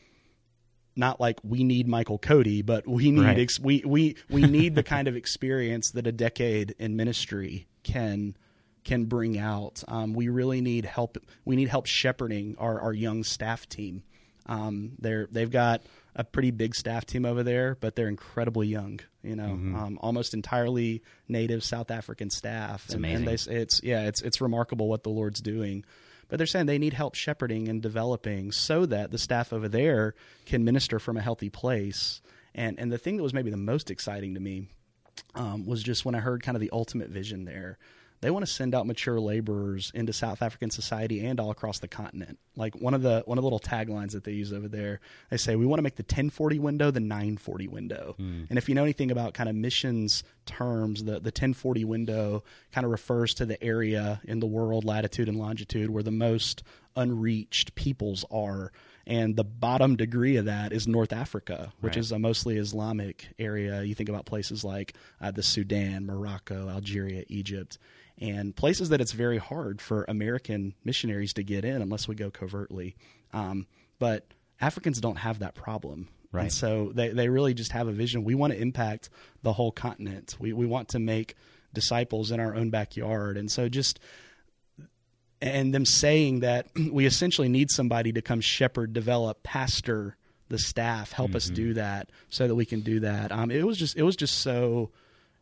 not 0.97 1.21
like 1.21 1.39
we 1.45 1.63
need 1.63 1.87
Michael 1.87 2.19
Cody, 2.19 2.63
but 2.63 2.89
we 2.89 3.13
need 3.13 3.21
Right. 3.23 3.39
ex- 3.39 3.61
we 3.61 3.85
we 3.87 4.17
we 4.29 4.43
need 4.43 4.75
the 4.75 4.83
kind 4.83 5.07
of 5.07 5.15
experience 5.23 5.93
that 5.93 6.09
a 6.09 6.13
decade 6.13 6.75
in 6.81 6.97
ministry 6.97 7.69
can 7.85 8.37
can 8.85 9.05
bring 9.05 9.39
out. 9.39 9.83
Um, 9.89 10.15
we 10.15 10.29
really 10.29 10.61
need 10.61 10.85
help. 10.85 11.19
We 11.45 11.57
need 11.57 11.69
help 11.69 11.87
shepherding 11.87 12.57
our, 12.59 12.81
our 12.81 12.93
young 12.93 13.25
staff 13.25 13.69
team. 13.69 14.03
Um, 14.47 14.93
they're 14.99 15.29
they've 15.31 15.51
got 15.51 15.83
a 16.17 16.25
pretty 16.25 16.51
big 16.51 16.75
staff 16.75 17.07
team 17.07 17.25
over 17.25 17.43
there, 17.43 17.77
but 17.81 17.95
they're 17.95 18.09
incredibly 18.09 18.67
young. 18.67 19.01
You 19.23 19.37
know, 19.37 19.53
um, 19.77 19.99
almost 20.01 20.35
entirely 20.35 21.03
native 21.29 21.63
South 21.63 21.91
African 21.91 22.31
staff. 22.31 22.87
and, 22.95 23.03
and 23.19 23.29
they, 23.29 23.35
it's 23.55 23.81
yeah, 23.83 24.07
it's 24.07 24.23
it's 24.23 24.41
remarkable 24.41 24.89
what 24.89 25.03
the 25.03 25.11
Lord's 25.11 25.41
doing. 25.41 25.85
But 26.29 26.39
they're 26.39 26.47
saying 26.47 26.67
they 26.67 26.79
need 26.79 26.95
help 26.95 27.17
shepherding 27.17 27.69
and 27.69 27.83
developing 27.83 28.53
so 28.53 28.87
that 28.87 29.11
the 29.11 29.19
staff 29.19 29.53
over 29.53 29.69
there 29.69 30.15
can 30.47 30.65
minister 30.65 31.01
from 31.01 31.17
a 31.17 31.21
healthy 31.21 31.51
place. 31.51 32.21
And 32.55 32.79
and 32.79 32.91
the 32.91 32.99
thing 32.99 33.17
that 33.17 33.23
was 33.23 33.35
maybe 33.35 33.51
the 33.51 33.57
most 33.57 33.91
exciting 33.91 34.35
to 34.35 34.41
me 34.41 34.69
um, 35.35 35.67
was 35.67 35.83
just 35.83 36.05
when 36.05 36.15
I 36.15 36.21
heard 36.21 36.43
kind 36.43 36.57
of 36.57 36.61
the 36.61 36.71
ultimate 36.73 37.11
vision 37.11 37.45
there. 37.45 37.79
They 38.23 38.31
want 38.31 38.45
to 38.45 38.53
send 38.53 38.75
out 38.75 38.87
mature 38.87 39.19
laborers 39.19 39.91
into 39.95 40.13
South 40.13 40.43
African 40.43 40.71
society 40.71 41.25
and 41.25 41.41
all 41.41 41.51
across 41.51 41.79
the 41.79 41.89
continent. 41.89 42.39
Like 42.55 42.75
one 42.75 42.93
of 42.93 43.01
the 43.01 43.23
one 43.25 43.39
of 43.39 43.43
the 43.43 43.47
little 43.47 43.59
taglines 43.61 44.13
that 44.13 44.25
they 44.25 44.33
use 44.33 44.53
over 44.53 44.69
there, 44.69 45.01
they 45.31 45.39
say 45.39 45.57
we 45.57 45.65
want 45.65 45.79
to 45.79 45.83
make 45.83 45.97
the 45.97 46.03
1040 46.03 46.59
window 46.59 46.91
the 46.91 47.01
940 47.01 47.69
window. 47.69 48.15
Hmm. 48.19 48.45
And 48.51 48.59
if 48.59 48.69
you 48.69 48.75
know 48.75 48.83
anything 48.83 49.11
about 49.11 49.33
kind 49.33 49.49
of 49.49 49.55
missions 49.55 50.23
terms, 50.45 51.05
the 51.05 51.13
the 51.13 51.31
1040 51.31 51.85
window 51.87 52.45
kind 52.73 52.85
of 52.85 52.91
refers 52.91 53.33
to 53.35 53.47
the 53.47 53.63
area 53.63 54.21
in 54.25 54.41
the 54.41 54.47
world, 54.47 54.85
latitude 54.85 55.29
and 55.29 55.39
longitude, 55.39 55.89
where 55.89 56.03
the 56.03 56.11
most 56.11 56.63
unreached 56.97 57.75
peoples 57.75 58.25
are 58.31 58.71
and 59.07 59.35
the 59.35 59.45
bottom 59.45 59.97
degree 59.97 60.37
of 60.37 60.45
that 60.45 60.73
is 60.73 60.87
North 60.87 61.13
Africa, 61.13 61.73
which 61.81 61.93
Right. 61.97 62.01
is 62.01 62.13
a 62.13 62.19
mostly 62.19 62.59
Islamic 62.59 63.29
area. 63.39 63.83
You 63.83 63.95
think 63.95 64.09
about 64.09 64.27
places 64.27 64.63
like 64.63 64.95
uh, 65.21 65.31
the 65.31 65.43
Sudan, 65.43 66.07
Morocco, 66.07 66.69
Algeria, 66.69 67.25
Egypt, 67.29 67.79
and 68.21 68.55
places 68.55 68.91
that 68.91 69.01
it's 69.01 69.13
very 69.13 69.39
hard 69.39 69.81
for 69.81 70.05
American 70.09 70.75
missionaries 70.85 71.33
to 71.35 71.43
get 71.43 71.65
in 71.65 71.81
unless 71.81 72.07
we 72.07 72.15
go 72.15 72.31
covertly. 72.31 72.97
Um, 73.33 73.67
but 73.99 74.27
Africans 74.61 75.01
don't 75.01 75.17
have 75.17 75.39
that 75.39 75.55
problem. 75.55 76.09
Right. 76.33 76.43
And 76.43 76.53
so 76.53 76.93
they, 76.95 77.09
they 77.09 77.29
really 77.29 77.55
just 77.55 77.73
have 77.73 77.89
a 77.89 77.93
vision. 77.93 78.23
We 78.23 78.35
want 78.35 78.53
to 78.53 78.61
impact 78.61 79.11
the 79.43 79.53
whole 79.53 79.73
continent. 79.73 80.37
We, 80.39 80.53
we 80.53 80.67
want 80.67 80.89
to 80.91 80.99
make 80.99 81.35
disciples 81.73 82.31
in 82.31 82.39
our 82.41 82.55
own 82.55 82.71
backyard. 82.71 83.37
And 83.37 83.51
so 83.51 83.69
just 83.69 83.99
and 85.41 85.75
them 85.75 85.87
saying 85.87 86.41
that 86.41 86.69
we 86.93 87.07
essentially 87.07 87.49
need 87.49 87.71
somebody 87.71 88.13
to 88.13 88.23
come 88.23 88.41
shepherd, 88.41 88.93
develop, 88.93 89.43
pastor 89.43 90.17
the 90.49 90.59
staff, 90.59 91.13
help 91.13 91.37
us 91.37 91.49
do 91.49 91.75
that, 91.75 92.11
so 92.29 92.49
that 92.49 92.57
we 92.57 92.65
can 92.65 92.81
do 92.81 92.99
that. 93.01 93.31
Um, 93.31 93.53
it 93.53 93.65
was 93.65 93.79
just 93.79 93.97
it 93.97 94.03
was 94.03 94.17
just 94.17 94.39
so 94.41 94.91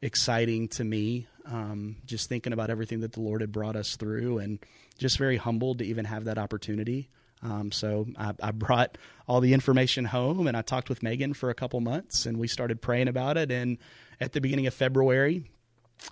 exciting 0.02 0.68
to 0.68 0.84
me, 0.84 1.26
um, 1.50 1.96
just 2.04 2.28
thinking 2.28 2.52
about 2.52 2.70
everything 2.70 3.00
that 3.00 3.12
the 3.12 3.20
Lord 3.20 3.40
had 3.40 3.52
brought 3.52 3.76
us 3.76 3.96
through, 3.96 4.38
and 4.38 4.58
just 4.98 5.18
very 5.18 5.36
humbled 5.36 5.78
to 5.78 5.84
even 5.84 6.04
have 6.04 6.24
that 6.24 6.38
opportunity. 6.38 7.08
Um, 7.42 7.70
so 7.70 8.06
I, 8.18 8.34
I 8.42 8.50
brought 8.50 8.98
all 9.26 9.40
the 9.40 9.54
information 9.54 10.04
home, 10.04 10.46
and 10.46 10.56
I 10.56 10.62
talked 10.62 10.88
with 10.88 11.02
Megan 11.02 11.34
for 11.34 11.50
a 11.50 11.54
couple 11.54 11.80
months, 11.80 12.26
and 12.26 12.38
we 12.38 12.48
started 12.48 12.82
praying 12.82 13.08
about 13.08 13.36
it. 13.36 13.50
And 13.50 13.78
at 14.20 14.32
the 14.32 14.40
beginning 14.40 14.66
of 14.66 14.74
February, 14.74 15.44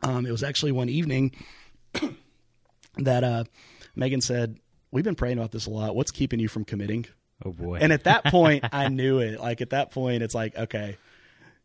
um, 0.03 0.27
it 0.27 0.31
was 0.31 0.43
actually 0.43 0.73
one 0.73 0.89
evening 0.89 1.33
that 2.99 3.25
uh, 3.25 3.45
Megan 3.95 4.21
said, 4.21 4.59
"We've 4.91 5.05
been 5.05 5.17
praying 5.17 5.39
about 5.39 5.53
this 5.53 5.67
a 5.67 5.71
lot. 5.71 5.97
What's 5.97 6.11
keeping 6.11 6.41
you 6.41 6.49
from 6.49 6.65
committing?" 6.65 7.07
Oh 7.45 7.53
boy. 7.53 7.79
And 7.81 7.93
at 7.93 8.05
that 8.05 8.25
point, 8.25 8.65
I 8.73 8.89
knew 8.89 9.19
it. 9.19 9.41
Like 9.41 9.61
at 9.61 9.71
that 9.71 9.91
point, 9.91 10.23
it's 10.23 10.35
like, 10.35 10.57
okay, 10.57 10.97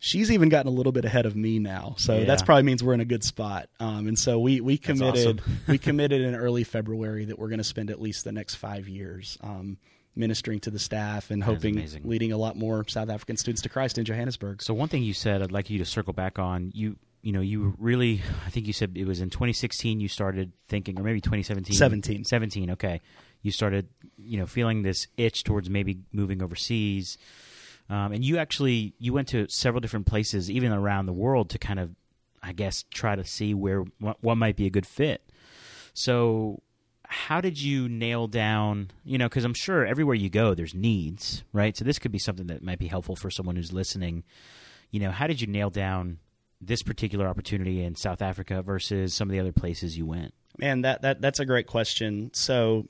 she's 0.04 0.32
even 0.32 0.50
gotten 0.50 0.68
a 0.68 0.74
little 0.76 0.92
bit 0.92 1.06
ahead 1.06 1.28
of 1.28 1.36
me 1.36 1.60
now. 1.60 1.94
So 2.00 2.18
Yeah. 2.18 2.26
that's 2.26 2.42
probably 2.42 2.64
means 2.64 2.84
we're 2.84 2.96
in 2.96 3.02
a 3.02 3.06
good 3.06 3.24
spot. 3.24 3.70
Um, 3.80 4.08
and 4.08 4.18
so 4.18 4.40
we 4.40 4.60
we 4.60 4.78
committed 4.78 5.40
awesome. 5.42 5.60
we 5.68 5.78
committed 5.78 6.22
in 6.22 6.34
early 6.36 6.64
February 6.64 7.26
that 7.26 7.38
we're 7.38 7.50
going 7.50 7.60
to 7.60 7.64
spend 7.64 7.92
at 7.92 8.02
least 8.02 8.24
the 8.24 8.32
next 8.32 8.56
five 8.56 8.90
years. 8.90 9.38
Um, 9.42 9.78
Ministering 10.14 10.60
to 10.62 10.70
the 10.72 10.80
staff 10.80 11.32
and 11.32 11.42
hoping 11.42 11.82
leading 12.04 12.34
a 12.34 12.38
lot 12.38 12.58
more 12.58 12.86
South 12.90 13.10
African 13.10 13.38
students 13.38 13.62
to 13.62 13.70
Christ 13.70 13.98
in 13.98 14.04
Johannesburg. 14.04 14.62
So 14.62 14.74
one 14.74 14.90
thing 14.90 15.04
you 15.04 15.14
said, 15.14 15.42
I'd 15.42 15.54
like 15.54 15.70
you 15.70 15.78
to 15.78 15.86
circle 15.86 16.12
back 16.12 16.38
on. 16.38 16.72
You, 16.76 16.98
you 17.22 17.32
know, 17.32 17.40
you 17.40 17.76
really, 17.80 18.22
I 18.46 18.50
think 18.50 18.68
you 18.68 18.74
said 18.74 18.92
it 18.98 19.08
was 19.08 19.22
in 19.22 19.30
2016 19.30 20.02
you 20.02 20.10
started 20.10 20.52
thinking, 20.68 21.00
or 21.00 21.04
maybe 21.04 21.22
2017. 21.22 21.78
17. 21.78 22.26
17. 22.26 22.72
Okay, 22.72 23.00
you 23.42 23.52
started, 23.52 23.88
you 24.18 24.38
know, 24.38 24.46
feeling 24.48 24.82
this 24.82 25.08
itch 25.16 25.46
towards 25.46 25.70
maybe 25.70 26.00
moving 26.12 26.44
overseas, 26.44 27.18
um, 27.92 28.14
and 28.14 28.24
you 28.24 28.38
actually 28.38 28.94
you 28.98 29.14
went 29.14 29.28
to 29.30 29.48
several 29.50 29.82
different 29.82 30.06
places, 30.06 30.50
even 30.50 30.72
around 30.72 31.06
the 31.06 31.14
world, 31.14 31.50
to 31.52 31.60
kind 31.60 31.80
of, 31.80 31.92
I 32.42 32.54
guess, 32.54 32.84
try 32.92 33.16
to 33.16 33.24
see 33.24 33.54
where 33.54 33.84
what, 34.00 34.18
what 34.22 34.36
might 34.36 34.56
be 34.56 34.66
a 34.66 34.70
good 34.70 34.86
fit. 34.86 35.22
So 35.94 36.62
how 37.06 37.42
did 37.42 37.62
you 37.62 37.90
nail 37.90 38.26
down 38.26 38.90
you 39.04 39.18
know 39.18 39.28
because 39.28 39.44
i'm 39.44 39.54
sure 39.54 39.86
everywhere 39.86 40.16
you 40.16 40.30
go 40.30 40.56
there's 40.56 40.74
needs 40.74 41.44
right 41.52 41.76
so 41.76 41.84
this 41.84 42.00
could 42.00 42.10
be 42.10 42.18
something 42.18 42.48
that 42.48 42.64
might 42.64 42.80
be 42.80 42.88
helpful 42.88 43.18
for 43.18 43.30
someone 43.30 43.58
who's 43.58 43.74
listening 43.74 44.24
you 44.92 45.00
know 45.02 45.12
how 45.12 45.28
did 45.28 45.42
you 45.42 45.46
nail 45.46 45.70
down 45.70 46.20
this 46.62 46.82
particular 46.82 47.28
opportunity 47.28 47.84
in 47.84 47.98
south 47.98 48.22
africa 48.22 48.62
versus 48.62 49.14
some 49.14 49.28
of 49.28 49.34
the 49.34 49.42
other 49.42 49.52
places 49.52 49.98
you 49.98 50.06
went 50.06 50.34
Man, 50.58 50.82
that, 50.82 51.02
that 51.02 51.22
that's 51.22 51.40
a 51.40 51.46
great 51.46 51.68
question. 51.68 52.32
So, 52.34 52.88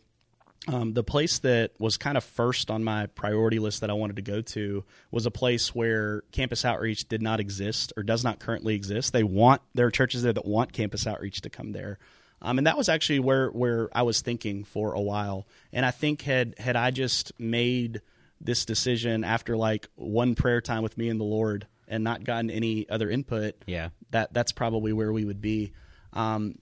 um, 0.68 0.94
the 0.94 1.04
place 1.04 1.40
that 1.40 1.72
was 1.80 1.98
kind 1.98 2.18
of 2.18 2.24
first 2.24 2.70
on 2.70 2.84
my 2.84 3.08
priority 3.08 3.58
list 3.58 3.82
that 3.82 3.90
I 3.90 3.94
wanted 3.94 4.18
to 4.18 4.22
go 4.22 4.42
to 4.42 4.84
was 5.10 5.26
a 5.26 5.32
place 5.32 5.74
where 5.74 6.22
campus 6.32 6.64
outreach 6.64 7.08
did 7.08 7.22
not 7.22 7.40
exist 7.40 7.94
or 7.98 8.04
does 8.04 8.24
not 8.24 8.40
currently 8.40 8.76
exist. 8.76 9.12
They 9.12 9.24
want 9.24 9.62
there 9.74 9.88
are 9.88 9.92
churches 9.92 10.22
there 10.22 10.34
that 10.34 10.46
want 10.46 10.72
campus 10.72 11.08
outreach 11.08 11.42
to 11.42 11.50
come 11.50 11.72
there, 11.72 11.98
um, 12.44 12.60
and 12.60 12.68
that 12.68 12.78
was 12.78 12.90
actually 12.90 13.20
where 13.20 13.50
where 13.50 13.90
I 13.92 14.04
was 14.04 14.22
thinking 14.22 14.64
for 14.64 14.94
a 14.94 15.02
while. 15.02 15.48
And 15.74 15.84
I 15.84 15.92
think 15.92 16.22
had 16.22 16.56
had 16.60 16.76
I 16.76 16.92
just 16.92 17.32
made 17.40 18.02
this 18.40 18.64
decision 18.64 19.24
after 19.24 19.58
like 19.58 19.88
one 19.96 20.36
prayer 20.36 20.62
time 20.62 20.84
with 20.84 20.96
me 20.96 21.10
and 21.10 21.20
the 21.20 21.26
Lord 21.26 21.66
and 21.88 22.04
not 22.04 22.24
gotten 22.24 22.52
any 22.52 22.88
other 22.88 23.10
input, 23.10 23.56
yeah 23.66 23.90
that 24.12 24.32
that's 24.32 24.52
probably 24.52 24.94
where 24.94 25.12
we 25.12 25.26
would 25.26 25.42
be. 25.42 25.72
Um, 26.14 26.60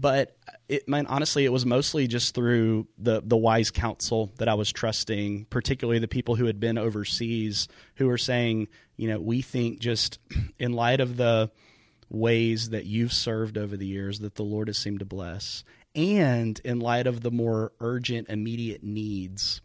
but 0.00 0.36
it 0.68 0.88
man, 0.88 1.06
honestly, 1.06 1.44
it 1.44 1.52
was 1.52 1.66
mostly 1.66 2.06
just 2.06 2.34
through 2.34 2.86
the 2.98 3.20
the 3.24 3.36
wise 3.36 3.70
counsel 3.70 4.32
that 4.38 4.48
I 4.48 4.54
was 4.54 4.70
trusting, 4.70 5.46
particularly 5.46 5.98
the 5.98 6.08
people 6.08 6.36
who 6.36 6.46
had 6.46 6.60
been 6.60 6.78
overseas, 6.78 7.68
who 7.96 8.06
were 8.06 8.18
saying, 8.18 8.68
you 8.96 9.08
know, 9.08 9.18
we 9.18 9.42
think 9.42 9.80
just 9.80 10.18
in 10.58 10.72
light 10.72 11.00
of 11.00 11.16
the 11.16 11.50
ways 12.10 12.70
that 12.70 12.86
you've 12.86 13.12
served 13.12 13.58
over 13.58 13.76
the 13.76 13.86
years 13.86 14.20
that 14.20 14.36
the 14.36 14.44
Lord 14.44 14.68
has 14.68 14.78
seemed 14.78 15.00
to 15.00 15.04
bless, 15.04 15.64
and 15.94 16.60
in 16.64 16.78
light 16.78 17.06
of 17.06 17.22
the 17.22 17.30
more 17.30 17.72
urgent, 17.80 18.28
immediate 18.28 18.84
needs, 18.84 19.60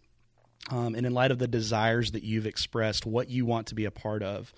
um, 0.69 0.95
and 0.95 1.05
in 1.05 1.13
light 1.13 1.31
of 1.31 1.39
the 1.39 1.47
desires 1.47 2.11
that 2.11 2.23
you've 2.23 2.47
expressed, 2.47 3.05
what 3.05 3.29
you 3.29 3.45
want 3.45 3.67
to 3.67 3.75
be 3.75 3.85
a 3.85 3.91
part 3.91 4.23
of, 4.23 4.53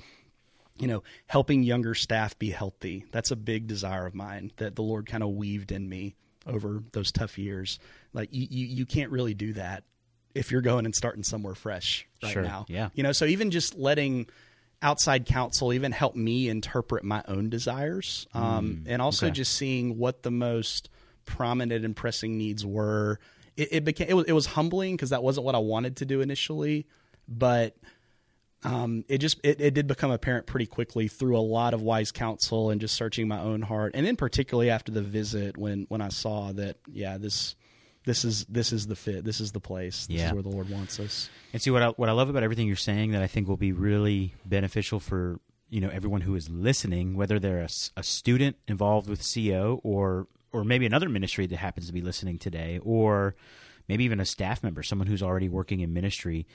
you 0.78 0.88
know, 0.88 1.04
helping 1.28 1.64
younger 1.64 1.96
staff 1.96 2.38
be 2.38 2.50
healthy. 2.50 3.06
That's 3.12 3.32
a 3.32 3.36
big 3.36 3.68
desire 3.68 4.06
of 4.06 4.14
mine 4.14 4.52
that 4.58 4.76
the 4.76 4.84
Lord 4.84 5.06
kind 5.06 5.24
of 5.24 5.30
weaved 5.30 5.72
in 5.72 5.88
me 5.88 6.16
over 6.46 6.84
those 6.92 7.12
tough 7.12 7.38
years. 7.38 7.80
Like 8.14 8.30
you, 8.32 8.48
you, 8.50 8.66
you 8.68 8.86
can't 8.86 9.12
really 9.12 9.34
do 9.34 9.54
that 9.54 9.84
if 10.34 10.52
you're 10.52 10.62
going 10.62 10.86
and 10.86 10.94
starting 10.94 11.24
somewhere 11.24 11.56
fresh 11.56 12.08
right 12.22 12.34
Sure. 12.34 12.44
now. 12.44 12.66
Yeah. 12.68 12.90
You 12.94 13.04
know, 13.04 13.14
so 13.14 13.26
even 13.26 13.52
just 13.52 13.76
letting 13.76 14.28
outside 14.82 15.26
counsel 15.26 15.74
even 15.74 15.92
help 15.92 16.16
me 16.16 16.50
interpret 16.50 17.04
my 17.04 17.24
own 17.28 17.50
desires, 17.50 18.28
um, 18.34 18.84
and 18.88 19.02
also 19.02 19.28
okay. 19.28 19.34
just 19.34 19.54
seeing 19.54 19.98
what 19.98 20.24
the 20.24 20.32
most 20.32 20.90
prominent 21.26 21.86
and 21.86 21.96
pressing 21.96 22.38
needs 22.38 22.66
were. 22.66 23.20
It, 23.58 23.70
it 23.72 23.86
became 23.86 24.10
it 24.10 24.14
was, 24.14 24.26
it 24.26 24.34
was 24.34 24.46
humbling 24.46 24.96
because 24.96 25.12
that 25.12 25.24
wasn't 25.24 25.46
what 25.46 25.56
I 25.56 25.60
wanted 25.60 25.98
to 25.98 26.06
do 26.06 26.22
initially, 26.22 26.86
but 27.28 27.76
um, 28.66 29.06
it 29.08 29.20
just 29.20 29.40
it, 29.44 29.62
it 29.62 29.74
did 29.74 29.88
become 29.88 30.12
apparent 30.12 30.46
pretty 30.48 30.66
quickly 30.66 31.08
through 31.08 31.38
a 31.38 31.40
lot 31.42 31.74
of 31.74 31.82
wise 31.82 32.12
counsel 32.12 32.70
and 32.70 32.82
just 32.82 32.96
searching 32.96 33.28
my 33.28 33.40
own 33.40 33.62
heart, 33.62 33.92
and 33.96 34.06
then 34.06 34.16
particularly 34.16 34.70
after 34.70 34.92
the 34.92 35.02
visit 35.02 35.58
when 35.58 35.86
when 35.90 36.02
I 36.02 36.10
saw 36.10 36.52
that 36.54 36.78
yeah 36.92 37.18
this 37.18 37.56
this 38.06 38.24
is 38.26 38.46
this 38.46 38.72
is 38.72 38.88
the 38.88 38.96
fit, 38.96 39.24
this 39.24 39.40
is 39.40 39.52
the 39.52 39.60
place, 39.60 40.08
this 40.08 40.18
Yeah. 40.18 40.28
is 40.28 40.34
where 40.34 40.44
the 40.44 40.50
Lord 40.50 40.70
wants 40.70 41.00
us. 41.00 41.30
And 41.54 41.62
see 41.62 41.72
what 41.72 41.82
I, 41.82 41.88
what 41.90 42.08
I 42.10 42.12
love 42.12 42.30
about 42.30 42.44
everything 42.44 42.68
you're 42.68 42.76
saying 42.76 43.12
that 43.12 43.22
I 43.24 43.28
think 43.28 43.48
will 43.48 43.58
be 43.58 43.72
really 43.72 44.34
beneficial 44.46 45.00
for 45.00 45.40
you 45.70 45.82
know 45.82 45.90
everyone 45.90 46.22
who 46.22 46.36
is 46.36 46.50
listening, 46.50 47.16
whether 47.16 47.40
they're 47.40 47.66
a 47.98 48.04
student 48.04 48.58
involved 48.68 49.10
with 49.10 49.22
CO 49.34 49.80
or 49.84 50.28
or 50.54 50.64
maybe 50.64 50.86
another 50.86 51.10
ministry 51.10 51.48
that 51.48 51.58
happens 51.58 51.88
to 51.88 51.94
be 51.94 52.02
listening 52.02 52.38
today, 52.38 52.80
or 52.84 53.36
maybe 53.88 54.04
even 54.06 54.20
a 54.20 54.26
staff 54.26 54.64
member, 54.64 54.84
someone 54.84 55.08
who's 55.08 55.22
already 55.24 55.50
working 55.50 55.82
in 55.82 55.92
ministry. 55.94 56.46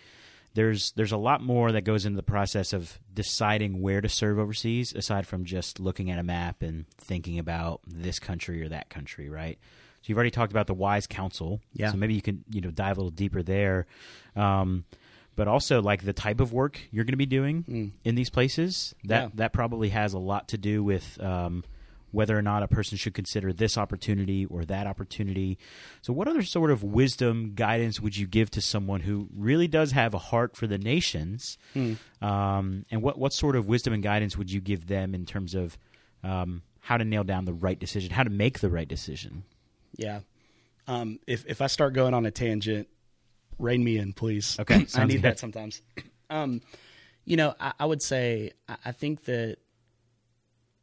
There's 0.54 0.92
there's 0.92 1.12
a 1.12 1.16
lot 1.16 1.42
more 1.42 1.70
that 1.72 1.82
goes 1.82 2.04
into 2.06 2.16
the 2.16 2.22
process 2.22 2.72
of 2.72 2.98
deciding 3.14 3.80
where 3.82 4.00
to 4.00 4.08
serve 4.08 4.38
overseas, 4.38 4.92
aside 4.94 5.26
from 5.26 5.44
just 5.44 5.78
looking 5.78 6.10
at 6.10 6.18
a 6.18 6.22
map 6.24 6.62
and 6.62 6.86
thinking 6.98 7.38
about 7.38 7.80
this 7.86 8.18
country 8.18 8.62
or 8.62 8.68
that 8.68 8.90
country, 8.90 9.28
right? 9.30 9.58
So 10.02 10.06
you've 10.06 10.16
already 10.18 10.30
talked 10.30 10.50
about 10.52 10.66
the 10.66 10.74
wise 10.74 11.06
counsel. 11.06 11.60
Yeah. 11.74 11.90
So 11.92 11.96
maybe 11.98 12.14
you 12.14 12.22
can 12.22 12.44
you 12.50 12.60
know 12.60 12.70
dive 12.70 12.96
a 12.96 13.00
little 13.00 13.10
deeper 13.10 13.42
there, 13.42 13.86
um, 14.34 14.84
but 15.36 15.46
also 15.46 15.80
like 15.82 16.02
the 16.04 16.12
type 16.12 16.40
of 16.40 16.52
work 16.52 16.80
you're 16.90 17.04
going 17.04 17.12
to 17.12 17.16
be 17.18 17.26
doing 17.26 17.92
in 18.04 18.14
these 18.16 18.30
places. 18.30 18.94
That 19.04 19.22
Yeah. 19.22 19.28
that 19.34 19.52
probably 19.52 19.90
has 19.90 20.14
a 20.14 20.18
lot 20.18 20.48
to 20.48 20.58
do 20.58 20.82
with 20.82 21.20
um, 21.22 21.62
whether 22.12 22.36
or 22.36 22.42
not 22.42 22.62
a 22.62 22.68
person 22.68 22.98
should 22.98 23.14
consider 23.14 23.52
this 23.52 23.78
opportunity 23.78 24.44
or 24.46 24.64
that 24.64 24.86
opportunity. 24.86 25.58
So, 26.02 26.12
what 26.12 26.28
other 26.28 26.42
sort 26.42 26.70
of 26.70 26.82
wisdom 26.82 27.52
guidance 27.54 28.00
would 28.00 28.16
you 28.16 28.26
give 28.26 28.50
to 28.52 28.60
someone 28.60 29.00
who 29.00 29.28
really 29.34 29.68
does 29.68 29.92
have 29.92 30.14
a 30.14 30.18
heart 30.18 30.56
for 30.56 30.66
the 30.66 30.78
nations? 30.78 31.58
Um, 32.20 32.84
and 32.90 33.02
what 33.02 33.18
what 33.18 33.32
sort 33.32 33.56
of 33.56 33.66
wisdom 33.66 33.92
and 33.92 34.02
guidance 34.02 34.36
would 34.36 34.50
you 34.50 34.60
give 34.60 34.86
them 34.86 35.14
in 35.14 35.26
terms 35.26 35.54
of 35.54 35.78
um, 36.22 36.62
how 36.80 36.96
to 36.96 37.04
nail 37.04 37.24
down 37.24 37.44
the 37.44 37.52
right 37.52 37.78
decision, 37.78 38.10
how 38.10 38.22
to 38.22 38.30
make 38.30 38.60
the 38.60 38.70
right 38.70 38.88
decision? 38.88 39.44
Yeah. 39.96 40.20
Um, 40.86 41.20
if 41.26 41.46
if 41.46 41.60
I 41.60 41.66
start 41.68 41.94
going 41.94 42.14
on 42.14 42.26
a 42.26 42.30
tangent, 42.30 42.88
rein 43.58 43.84
me 43.84 43.98
in, 43.98 44.12
please. 44.12 44.58
Okay, 44.58 44.86
I 44.94 45.04
need 45.04 45.14
good. 45.14 45.22
that 45.22 45.38
sometimes. 45.38 45.82
Um, 46.28 46.60
you 47.24 47.36
know, 47.36 47.54
I, 47.60 47.72
I 47.78 47.86
would 47.86 48.02
say 48.02 48.52
I, 48.68 48.76
I 48.86 48.92
think 48.92 49.24
that 49.24 49.58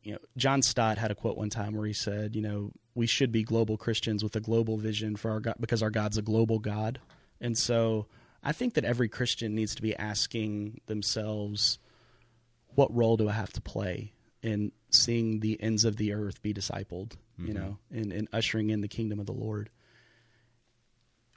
you 0.07 0.13
know, 0.13 0.19
John 0.37 0.61
Stott 0.61 0.97
had 0.97 1.11
a 1.11 1.15
quote 1.15 1.35
one 1.35 1.49
time 1.49 1.75
where 1.75 1.85
he 1.85 1.91
said, 1.91 2.33
you 2.33 2.41
know, 2.41 2.71
we 2.95 3.07
should 3.07 3.29
be 3.29 3.43
global 3.43 3.75
Christians 3.75 4.23
with 4.23 4.37
a 4.37 4.39
global 4.39 4.77
vision 4.77 5.17
for 5.17 5.31
our 5.31 5.41
God 5.41 5.55
because 5.59 5.83
our 5.83 5.89
God's 5.89 6.17
a 6.17 6.21
global 6.21 6.59
God. 6.59 6.99
And 7.41 7.57
so 7.57 8.07
I 8.41 8.53
think 8.53 8.75
that 8.75 8.85
every 8.85 9.09
Christian 9.09 9.53
needs 9.53 9.75
to 9.75 9.81
be 9.81 9.93
asking 9.97 10.79
themselves, 10.85 11.77
what 12.75 12.95
role 12.95 13.17
do 13.17 13.27
I 13.27 13.33
have 13.33 13.51
to 13.51 13.61
play 13.61 14.13
in 14.41 14.71
seeing 14.91 15.41
the 15.41 15.61
ends 15.61 15.83
of 15.83 15.97
the 15.97 16.13
earth 16.13 16.41
be 16.41 16.53
discipled, 16.53 17.17
mm-hmm. 17.37 17.47
you 17.47 17.53
know, 17.53 17.77
and, 17.91 18.13
and 18.13 18.29
ushering 18.31 18.69
in 18.69 18.79
the 18.79 18.87
kingdom 18.87 19.19
of 19.19 19.25
the 19.25 19.33
Lord? 19.33 19.69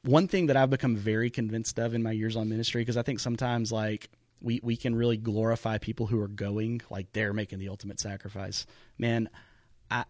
One 0.04 0.28
thing 0.28 0.46
that 0.46 0.56
I've 0.56 0.70
become 0.70 0.94
very 0.94 1.28
convinced 1.28 1.76
of 1.80 1.92
in 1.92 2.04
my 2.04 2.12
years 2.12 2.36
on 2.36 2.48
ministry, 2.48 2.82
because 2.82 2.96
I 2.96 3.02
think 3.02 3.18
sometimes 3.18 3.72
like 3.72 4.10
we, 4.40 4.60
we 4.62 4.76
can 4.76 4.94
really 4.94 5.16
glorify 5.16 5.78
people 5.78 6.06
who 6.06 6.20
are 6.20 6.28
going, 6.28 6.80
like 6.90 7.12
they're 7.12 7.32
making 7.32 7.58
the 7.58 7.68
ultimate 7.68 8.00
sacrifice. 8.00 8.66
Man, 8.98 9.28
I, 9.90 10.04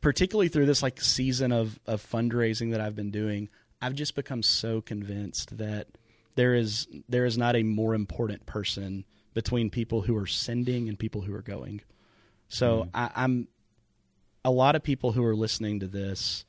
particularly 0.00 0.48
through 0.48 0.66
this 0.66 0.82
like 0.82 1.00
season 1.00 1.52
of, 1.52 1.78
of 1.86 2.02
fundraising 2.02 2.72
that 2.72 2.80
I've 2.80 2.96
been 2.96 3.10
doing, 3.10 3.48
I've 3.80 3.94
just 3.94 4.14
become 4.14 4.42
so 4.42 4.80
convinced 4.80 5.58
that 5.58 5.88
there 6.34 6.54
is 6.54 6.86
there 7.08 7.24
is 7.24 7.36
not 7.36 7.56
a 7.56 7.62
more 7.62 7.94
important 7.94 8.46
person 8.46 9.04
between 9.34 9.70
people 9.70 10.02
who 10.02 10.16
are 10.16 10.26
sending 10.26 10.88
and 10.88 10.98
people 10.98 11.22
who 11.22 11.34
are 11.34 11.42
going. 11.42 11.82
So 12.48 12.84
mm. 12.84 12.90
I, 12.94 13.10
I'm 13.14 13.48
a 14.44 14.50
lot 14.50 14.76
of 14.76 14.82
people 14.82 15.12
who 15.12 15.24
are 15.24 15.34
listening 15.34 15.80
to 15.80 15.86
this, 15.86 16.44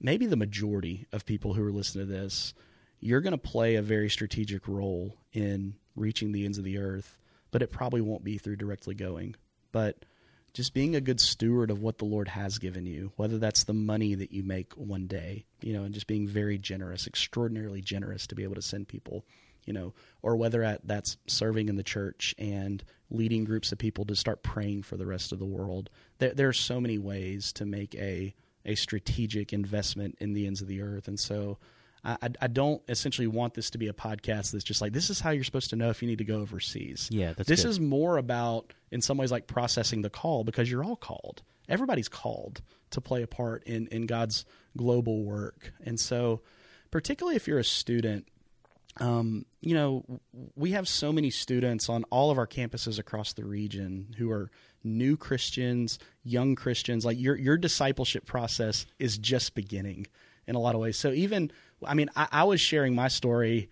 maybe 0.00 0.26
the 0.26 0.36
majority 0.36 1.06
of 1.12 1.24
people 1.24 1.54
who 1.54 1.64
are 1.64 1.72
listening 1.72 2.06
to 2.06 2.12
this, 2.12 2.52
you're 3.00 3.20
going 3.20 3.32
to 3.32 3.38
play 3.38 3.76
a 3.76 3.82
very 3.82 4.10
strategic 4.10 4.66
role 4.66 5.16
in 5.32 5.74
reaching 5.96 6.32
the 6.32 6.44
ends 6.44 6.58
of 6.58 6.64
the 6.64 6.78
earth, 6.78 7.16
but 7.50 7.62
it 7.62 7.70
probably 7.70 8.00
won't 8.00 8.24
be 8.24 8.38
through 8.38 8.56
directly 8.56 8.94
going. 8.94 9.34
But 9.72 10.04
just 10.52 10.74
being 10.74 10.94
a 10.94 11.00
good 11.00 11.20
steward 11.20 11.70
of 11.70 11.80
what 11.80 11.98
the 11.98 12.04
Lord 12.04 12.28
has 12.28 12.58
given 12.58 12.84
you, 12.84 13.12
whether 13.16 13.38
that's 13.38 13.64
the 13.64 13.72
money 13.72 14.14
that 14.14 14.32
you 14.32 14.42
make 14.42 14.72
one 14.74 15.06
day, 15.06 15.44
you 15.62 15.72
know, 15.72 15.84
and 15.84 15.94
just 15.94 16.06
being 16.06 16.28
very 16.28 16.58
generous, 16.58 17.06
extraordinarily 17.06 17.80
generous 17.80 18.26
to 18.26 18.34
be 18.34 18.42
able 18.42 18.56
to 18.56 18.62
send 18.62 18.88
people, 18.88 19.24
you 19.64 19.72
know, 19.72 19.94
or 20.20 20.36
whether 20.36 20.78
that's 20.84 21.16
serving 21.26 21.68
in 21.68 21.76
the 21.76 21.82
church 21.82 22.34
and 22.38 22.84
leading 23.10 23.44
groups 23.44 23.72
of 23.72 23.78
people 23.78 24.04
to 24.04 24.16
start 24.16 24.42
praying 24.42 24.82
for 24.82 24.96
the 24.96 25.06
rest 25.06 25.32
of 25.32 25.38
the 25.38 25.46
world. 25.46 25.88
There, 26.18 26.34
there 26.34 26.48
are 26.48 26.54
so 26.54 26.80
many 26.80 26.98
ways 26.98 27.52
to 27.54 27.64
make 27.64 27.94
a 27.94 28.34
a 28.64 28.76
strategic 28.76 29.52
investment 29.52 30.16
in 30.20 30.34
the 30.34 30.46
ends 30.46 30.60
of 30.60 30.68
the 30.68 30.82
earth, 30.82 31.08
and 31.08 31.18
so 31.18 31.58
I, 32.04 32.30
I 32.40 32.46
don't 32.48 32.82
essentially 32.88 33.28
want 33.28 33.54
this 33.54 33.70
to 33.70 33.78
be 33.78 33.86
a 33.86 33.92
podcast 33.92 34.50
that's 34.52 34.64
just 34.64 34.80
like 34.80 34.92
this 34.92 35.08
is 35.08 35.20
how 35.20 35.30
you're 35.30 35.44
supposed 35.44 35.70
to 35.70 35.76
know 35.76 35.90
if 35.90 36.02
you 36.02 36.08
need 36.08 36.18
to 36.18 36.24
go 36.24 36.40
overseas. 36.40 37.08
Yeah, 37.12 37.32
that's 37.32 37.48
this 37.48 37.62
good. 37.62 37.70
is 37.70 37.80
more 37.80 38.18
about 38.18 38.72
in 38.90 39.00
some 39.00 39.16
ways 39.18 39.30
like 39.30 39.46
processing 39.46 40.02
the 40.02 40.10
call 40.10 40.42
because 40.42 40.70
you're 40.70 40.84
all 40.84 40.96
called. 40.96 41.42
Everybody's 41.68 42.08
called 42.08 42.60
to 42.90 43.00
play 43.00 43.22
a 43.22 43.28
part 43.28 43.62
in 43.64 43.86
in 43.88 44.06
God's 44.06 44.44
global 44.76 45.22
work, 45.22 45.72
and 45.84 45.98
so 45.98 46.40
particularly 46.90 47.36
if 47.36 47.46
you're 47.46 47.58
a 47.58 47.64
student. 47.64 48.26
Um, 48.98 49.46
you 49.62 49.74
know, 49.74 50.04
we 50.54 50.72
have 50.72 50.86
so 50.86 51.14
many 51.14 51.30
students 51.30 51.88
on 51.88 52.04
all 52.10 52.30
of 52.30 52.36
our 52.36 52.46
campuses 52.46 52.98
across 52.98 53.32
the 53.32 53.42
region 53.42 54.14
who 54.18 54.30
are 54.30 54.50
new 54.84 55.16
Christians, 55.16 55.98
young 56.24 56.56
Christians. 56.56 57.02
Like 57.02 57.18
your 57.18 57.34
your 57.34 57.56
discipleship 57.56 58.26
process 58.26 58.84
is 58.98 59.16
just 59.16 59.54
beginning 59.54 60.08
in 60.46 60.56
a 60.56 60.58
lot 60.58 60.74
of 60.74 60.80
ways. 60.80 60.98
So 60.98 61.10
even 61.12 61.50
I 61.86 61.94
mean, 61.94 62.10
I, 62.16 62.28
I 62.30 62.44
was 62.44 62.60
sharing 62.60 62.94
my 62.94 63.08
story. 63.08 63.68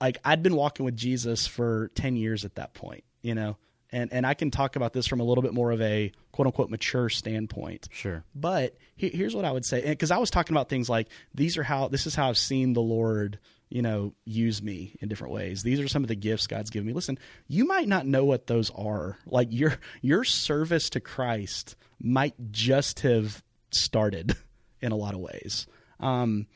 Like 0.00 0.18
I'd 0.24 0.42
been 0.42 0.56
walking 0.56 0.84
with 0.84 0.96
Jesus 0.96 1.46
for 1.46 1.90
ten 1.94 2.16
years 2.16 2.44
at 2.44 2.56
that 2.56 2.74
point, 2.74 3.04
you 3.22 3.34
know, 3.34 3.56
and 3.94 4.12
and 4.12 4.26
I 4.26 4.34
can 4.34 4.50
talk 4.50 4.76
about 4.76 4.92
this 4.92 5.06
from 5.06 5.20
a 5.20 5.24
little 5.24 5.42
bit 5.42 5.54
more 5.54 5.70
of 5.70 5.80
a 5.80 6.10
quote 6.32 6.46
unquote 6.46 6.68
mature 6.68 7.08
standpoint. 7.08 7.88
Sure. 7.92 8.24
But 8.34 8.76
he, 8.96 9.08
here's 9.08 9.36
what 9.36 9.44
I 9.44 9.52
would 9.52 9.64
say, 9.64 9.88
because 9.88 10.10
I 10.10 10.18
was 10.18 10.30
talking 10.30 10.54
about 10.54 10.68
things 10.68 10.90
like 10.90 11.08
these 11.32 11.56
are 11.56 11.62
how 11.62 11.88
this 11.88 12.06
is 12.06 12.14
how 12.14 12.28
I've 12.28 12.36
seen 12.36 12.72
the 12.72 12.82
Lord, 12.82 13.38
you 13.70 13.82
know, 13.82 14.12
use 14.24 14.62
me 14.62 14.96
in 15.00 15.08
different 15.08 15.32
ways. 15.32 15.62
These 15.62 15.78
are 15.80 15.88
some 15.88 16.02
of 16.02 16.08
the 16.08 16.16
gifts 16.16 16.48
God's 16.48 16.70
given 16.70 16.88
me. 16.88 16.92
Listen, 16.92 17.18
you 17.46 17.64
might 17.66 17.86
not 17.86 18.04
know 18.04 18.24
what 18.24 18.48
those 18.48 18.70
are. 18.70 19.16
Like 19.26 19.48
your 19.52 19.78
your 20.02 20.24
service 20.24 20.90
to 20.90 21.00
Christ 21.00 21.76
might 22.00 22.34
just 22.50 23.00
have 23.00 23.44
started 23.70 24.36
in 24.80 24.90
a 24.90 24.96
lot 24.96 25.14
of 25.14 25.20
ways. 25.20 25.68
Um, 26.00 26.48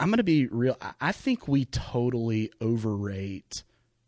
I'm 0.00 0.08
going 0.08 0.16
to 0.16 0.24
be 0.24 0.46
real. 0.46 0.78
I 0.98 1.12
think 1.12 1.46
we 1.46 1.66
totally 1.66 2.50
overrate 2.58 3.62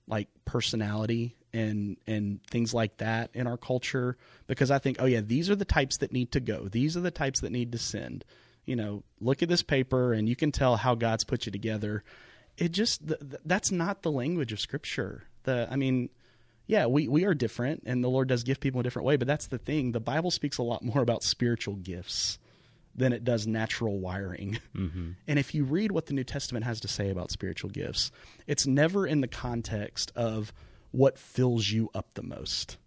like 0.08 0.28
personality 0.46 1.36
and 1.52 1.98
and 2.06 2.42
things 2.46 2.72
like 2.72 2.96
that 2.96 3.30
in 3.34 3.46
our 3.46 3.58
culture 3.58 4.16
because 4.46 4.70
I 4.70 4.78
think, 4.78 4.96
oh 5.00 5.04
yeah, 5.04 5.20
these 5.20 5.50
are 5.50 5.54
the 5.54 5.66
types 5.66 5.98
that 5.98 6.10
need 6.10 6.32
to 6.32 6.40
go. 6.40 6.66
These 6.66 6.96
are 6.96 7.00
the 7.00 7.10
types 7.10 7.40
that 7.40 7.52
need 7.52 7.72
to 7.72 7.78
send. 7.78 8.24
You 8.64 8.74
know, 8.74 9.02
look 9.20 9.42
at 9.42 9.50
this 9.50 9.62
paper 9.62 10.14
and 10.14 10.28
you 10.28 10.34
can 10.34 10.50
tell 10.50 10.76
how 10.76 10.94
God's 10.94 11.24
put 11.24 11.44
you 11.44 11.52
together. 11.52 12.02
It 12.56 12.72
just 12.72 13.02
that's 13.44 13.70
not 13.70 14.02
the 14.02 14.10
language 14.10 14.52
of 14.52 14.60
Scripture. 14.60 15.24
The 15.42 15.68
I 15.70 15.76
mean, 15.76 16.08
yeah, 16.66 16.86
we 16.86 17.06
we 17.06 17.26
are 17.26 17.34
different, 17.34 17.82
and 17.84 18.02
the 18.02 18.08
Lord 18.08 18.28
does 18.28 18.44
give 18.44 18.60
people 18.60 18.80
a 18.80 18.82
different 18.82 19.04
way. 19.04 19.16
But 19.16 19.28
that's 19.28 19.48
the 19.48 19.58
thing. 19.58 19.92
The 19.92 20.00
Bible 20.00 20.30
speaks 20.30 20.56
a 20.56 20.62
lot 20.62 20.82
more 20.82 21.02
about 21.02 21.22
spiritual 21.22 21.74
gifts 21.74 22.38
than 22.94 23.12
it 23.12 23.24
does 23.24 23.46
natural 23.46 23.98
wiring. 23.98 24.58
Mm-hmm. 24.72 25.10
And 25.28 25.38
if 25.38 25.54
you 25.54 25.64
read 25.64 25.92
what 25.92 26.06
the 26.06 26.14
New 26.14 26.24
Testament 26.24 26.64
has 26.64 26.80
to 26.80 26.88
say 26.88 27.10
about 27.10 27.30
spiritual 27.30 27.68
gifts, 27.68 28.10
it's 28.46 28.66
never 28.66 29.06
in 29.06 29.20
the 29.20 29.28
context 29.28 30.10
of 30.16 30.52
what 30.92 31.18
fills 31.18 31.68
you 31.70 31.90
up 31.94 32.14
the 32.14 32.22
most. 32.22 32.78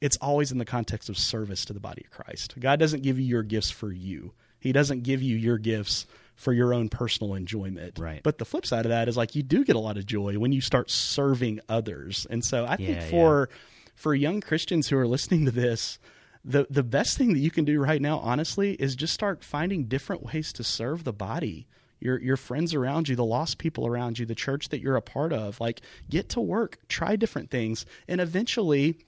It's 0.00 0.16
always 0.16 0.50
in 0.50 0.58
the 0.58 0.64
context 0.64 1.08
of 1.08 1.18
service 1.18 1.64
to 1.66 1.72
the 1.72 1.80
body 1.80 2.02
of 2.04 2.10
Christ. 2.10 2.54
God 2.58 2.80
doesn't 2.80 3.02
give 3.02 3.18
you 3.18 3.26
your 3.26 3.42
gifts 3.42 3.70
for 3.70 3.92
you. 3.92 4.32
He 4.58 4.72
doesn't 4.72 5.02
give 5.02 5.22
you 5.22 5.36
your 5.36 5.58
gifts 5.58 6.06
for 6.36 6.52
your 6.52 6.74
own 6.74 6.88
personal 6.88 7.34
enjoyment. 7.34 7.98
Right. 7.98 8.22
But 8.22 8.38
the 8.38 8.44
flip 8.44 8.66
side 8.66 8.84
of 8.84 8.90
that 8.90 9.08
is 9.08 9.16
like 9.16 9.34
you 9.34 9.42
do 9.42 9.64
get 9.64 9.76
a 9.76 9.80
lot 9.80 9.96
of 9.96 10.06
joy 10.06 10.38
when 10.38 10.52
you 10.52 10.60
start 10.60 10.90
serving 10.90 11.60
others. 11.68 12.26
And 12.30 12.44
so 12.44 12.66
I 12.66 12.76
think 12.76 13.02
for 13.02 13.48
yeah. 13.50 13.56
for 13.94 14.14
young 14.14 14.40
Christians 14.40 14.88
who 14.88 14.98
are 14.98 15.06
listening 15.06 15.46
to 15.46 15.50
this, 15.50 15.98
the 16.46 16.66
the 16.70 16.84
best 16.84 17.18
thing 17.18 17.32
that 17.32 17.40
you 17.40 17.50
can 17.50 17.64
do 17.64 17.80
right 17.80 18.00
now, 18.00 18.18
honestly, 18.20 18.74
is 18.74 18.94
just 18.94 19.12
start 19.12 19.42
finding 19.42 19.84
different 19.84 20.22
ways 20.22 20.52
to 20.54 20.64
serve 20.64 21.02
the 21.02 21.12
body. 21.12 21.66
Your 21.98 22.20
your 22.20 22.36
friends 22.36 22.72
around 22.72 23.08
you, 23.08 23.16
the 23.16 23.24
lost 23.24 23.58
people 23.58 23.86
around 23.86 24.18
you, 24.18 24.26
the 24.26 24.34
church 24.34 24.68
that 24.68 24.80
you're 24.80 24.96
a 24.96 25.02
part 25.02 25.32
of. 25.32 25.60
Like 25.60 25.80
get 26.08 26.28
to 26.30 26.40
work, 26.40 26.78
try 26.88 27.16
different 27.16 27.50
things, 27.50 27.84
and 28.06 28.20
eventually 28.20 28.98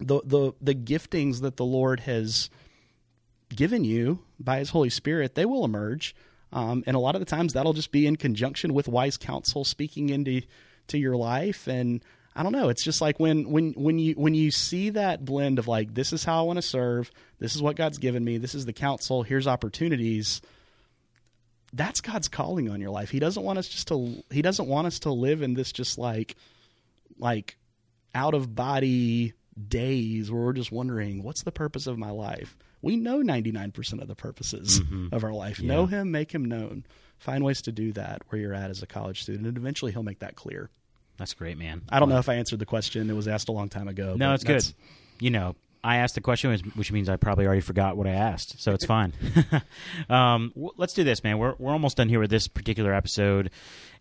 the 0.00 0.22
the 0.24 0.52
the 0.60 0.74
giftings 0.74 1.42
that 1.42 1.58
the 1.58 1.64
Lord 1.64 2.00
has 2.00 2.48
given 3.54 3.84
you 3.84 4.20
by 4.38 4.58
his 4.58 4.70
Holy 4.70 4.90
Spirit, 4.90 5.34
they 5.34 5.44
will 5.44 5.64
emerge. 5.64 6.14
Um, 6.52 6.82
and 6.86 6.96
a 6.96 7.00
lot 7.00 7.14
of 7.14 7.20
the 7.20 7.26
times 7.26 7.52
that'll 7.52 7.74
just 7.74 7.92
be 7.92 8.06
in 8.06 8.16
conjunction 8.16 8.72
with 8.72 8.88
wise 8.88 9.16
counsel 9.16 9.64
speaking 9.64 10.08
into 10.08 10.42
to 10.88 10.98
your 10.98 11.16
life 11.16 11.68
and 11.68 12.02
I 12.34 12.42
don't 12.42 12.52
know. 12.52 12.68
It's 12.68 12.84
just 12.84 13.00
like 13.00 13.18
when 13.18 13.50
when 13.50 13.72
when 13.72 13.98
you 13.98 14.14
when 14.14 14.34
you 14.34 14.50
see 14.50 14.90
that 14.90 15.24
blend 15.24 15.58
of 15.58 15.66
like 15.66 15.94
this 15.94 16.12
is 16.12 16.24
how 16.24 16.38
I 16.38 16.42
want 16.42 16.58
to 16.58 16.62
serve, 16.62 17.10
this 17.38 17.56
is 17.56 17.62
what 17.62 17.76
God's 17.76 17.98
given 17.98 18.24
me, 18.24 18.38
this 18.38 18.54
is 18.54 18.66
the 18.66 18.72
counsel, 18.72 19.22
here's 19.22 19.46
opportunities. 19.46 20.40
That's 21.72 22.00
God's 22.00 22.28
calling 22.28 22.70
on 22.70 22.80
your 22.80 22.90
life. 22.90 23.10
He 23.10 23.18
doesn't 23.18 23.42
want 23.42 23.58
us 23.58 23.68
just 23.68 23.88
to 23.88 24.22
he 24.30 24.42
doesn't 24.42 24.68
want 24.68 24.86
us 24.86 25.00
to 25.00 25.12
live 25.12 25.42
in 25.42 25.54
this 25.54 25.72
just 25.72 25.98
like 25.98 26.36
like 27.18 27.56
out 28.14 28.34
of 28.34 28.54
body 28.54 29.34
days 29.68 30.30
where 30.30 30.42
we're 30.42 30.52
just 30.52 30.72
wondering 30.72 31.22
what's 31.22 31.42
the 31.42 31.52
purpose 31.52 31.86
of 31.86 31.98
my 31.98 32.10
life. 32.10 32.56
We 32.82 32.96
know 32.96 33.18
99% 33.18 34.00
of 34.00 34.08
the 34.08 34.14
purposes 34.14 34.80
mm-hmm. 34.80 35.14
of 35.14 35.22
our 35.22 35.32
life. 35.32 35.60
Yeah. 35.60 35.74
Know 35.74 35.86
him, 35.86 36.10
make 36.10 36.32
him 36.32 36.46
known. 36.46 36.86
Find 37.18 37.44
ways 37.44 37.60
to 37.62 37.72
do 37.72 37.92
that 37.92 38.22
where 38.28 38.40
you're 38.40 38.54
at 38.54 38.70
as 38.70 38.82
a 38.82 38.86
college 38.86 39.22
student 39.22 39.46
and 39.46 39.56
eventually 39.56 39.92
he'll 39.92 40.02
make 40.02 40.20
that 40.20 40.36
clear. 40.36 40.70
That's 41.20 41.34
great, 41.34 41.58
man. 41.58 41.82
I 41.90 42.00
don't 42.00 42.08
know 42.08 42.16
if 42.16 42.30
I 42.30 42.36
answered 42.36 42.60
the 42.60 42.66
question. 42.66 43.10
It 43.10 43.12
was 43.12 43.28
asked 43.28 43.50
a 43.50 43.52
long 43.52 43.68
time 43.68 43.88
ago. 43.88 44.14
No, 44.16 44.32
it's 44.32 44.42
good. 44.42 44.64
You 45.20 45.28
know, 45.28 45.54
I 45.84 45.96
asked 45.96 46.14
the 46.14 46.22
question, 46.22 46.58
which 46.76 46.90
means 46.90 47.10
I 47.10 47.16
probably 47.16 47.44
already 47.44 47.60
forgot 47.60 47.98
what 47.98 48.06
I 48.06 48.12
asked, 48.12 48.58
so 48.58 48.72
it's 48.72 48.86
fine. 48.86 49.12
um, 50.08 50.50
let's 50.78 50.94
do 50.94 51.04
this, 51.04 51.22
man. 51.22 51.36
We're 51.36 51.56
we're 51.58 51.72
almost 51.72 51.98
done 51.98 52.08
here 52.08 52.20
with 52.20 52.30
this 52.30 52.48
particular 52.48 52.94
episode. 52.94 53.50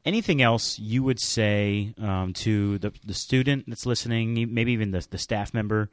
Anything 0.06 0.42
else 0.42 0.80
you 0.80 1.04
would 1.04 1.20
say 1.20 1.94
um, 2.02 2.32
to 2.36 2.78
the 2.78 2.94
the 3.04 3.14
student 3.14 3.66
that's 3.68 3.86
listening, 3.86 4.54
maybe 4.54 4.72
even 4.72 4.92
the 4.92 5.06
the 5.10 5.18
staff 5.18 5.54
member 5.54 5.90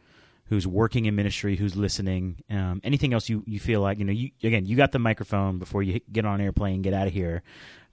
who's 0.48 0.66
working 0.66 1.06
in 1.06 1.16
ministry, 1.16 1.56
who's 1.56 1.76
listening? 1.76 2.42
Um, 2.50 2.80
anything 2.85 3.12
else 3.12 3.28
you, 3.28 3.42
you 3.46 3.59
feel 3.59 3.80
like 3.80 3.98
you 3.98 4.04
know? 4.04 4.12
You 4.12 4.30
again, 4.42 4.66
you 4.66 4.76
got 4.76 4.92
the 4.92 4.98
microphone 4.98 5.59
before 5.59 5.82
you 5.82 6.00
get 6.11 6.24
on 6.24 6.37
an 6.37 6.40
airplane, 6.40 6.82
get 6.82 6.94
out 6.94 7.06
of 7.06 7.12
here. 7.12 7.42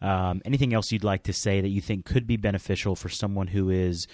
Um, 0.01 0.41
anything 0.45 0.73
else 0.73 0.91
you'd 0.91 1.03
like 1.03 1.23
to 1.23 1.33
say 1.33 1.61
that 1.61 1.69
you 1.69 1.81
think 1.81 2.05
could 2.05 2.27
be 2.27 2.37
beneficial 2.37 2.95
for 2.95 3.09
someone 3.09 3.47
who 3.47 3.69
is 3.69 4.07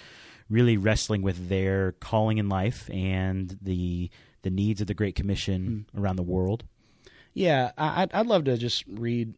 really 0.48 0.76
wrestling 0.76 1.22
with 1.22 1.48
their 1.48 1.92
calling 1.92 2.38
in 2.38 2.48
life 2.48 2.88
and 2.90 3.58
the 3.60 4.10
the 4.42 4.50
needs 4.50 4.80
of 4.80 4.86
the 4.86 4.94
Great 4.94 5.14
Commission 5.14 5.86
mm. 5.94 6.00
around 6.00 6.16
the 6.16 6.22
world? 6.22 6.64
Yeah, 7.34 7.72
I'd, 7.76 8.12
I'd 8.12 8.26
love 8.26 8.44
to 8.44 8.56
just 8.56 8.84
read 8.88 9.34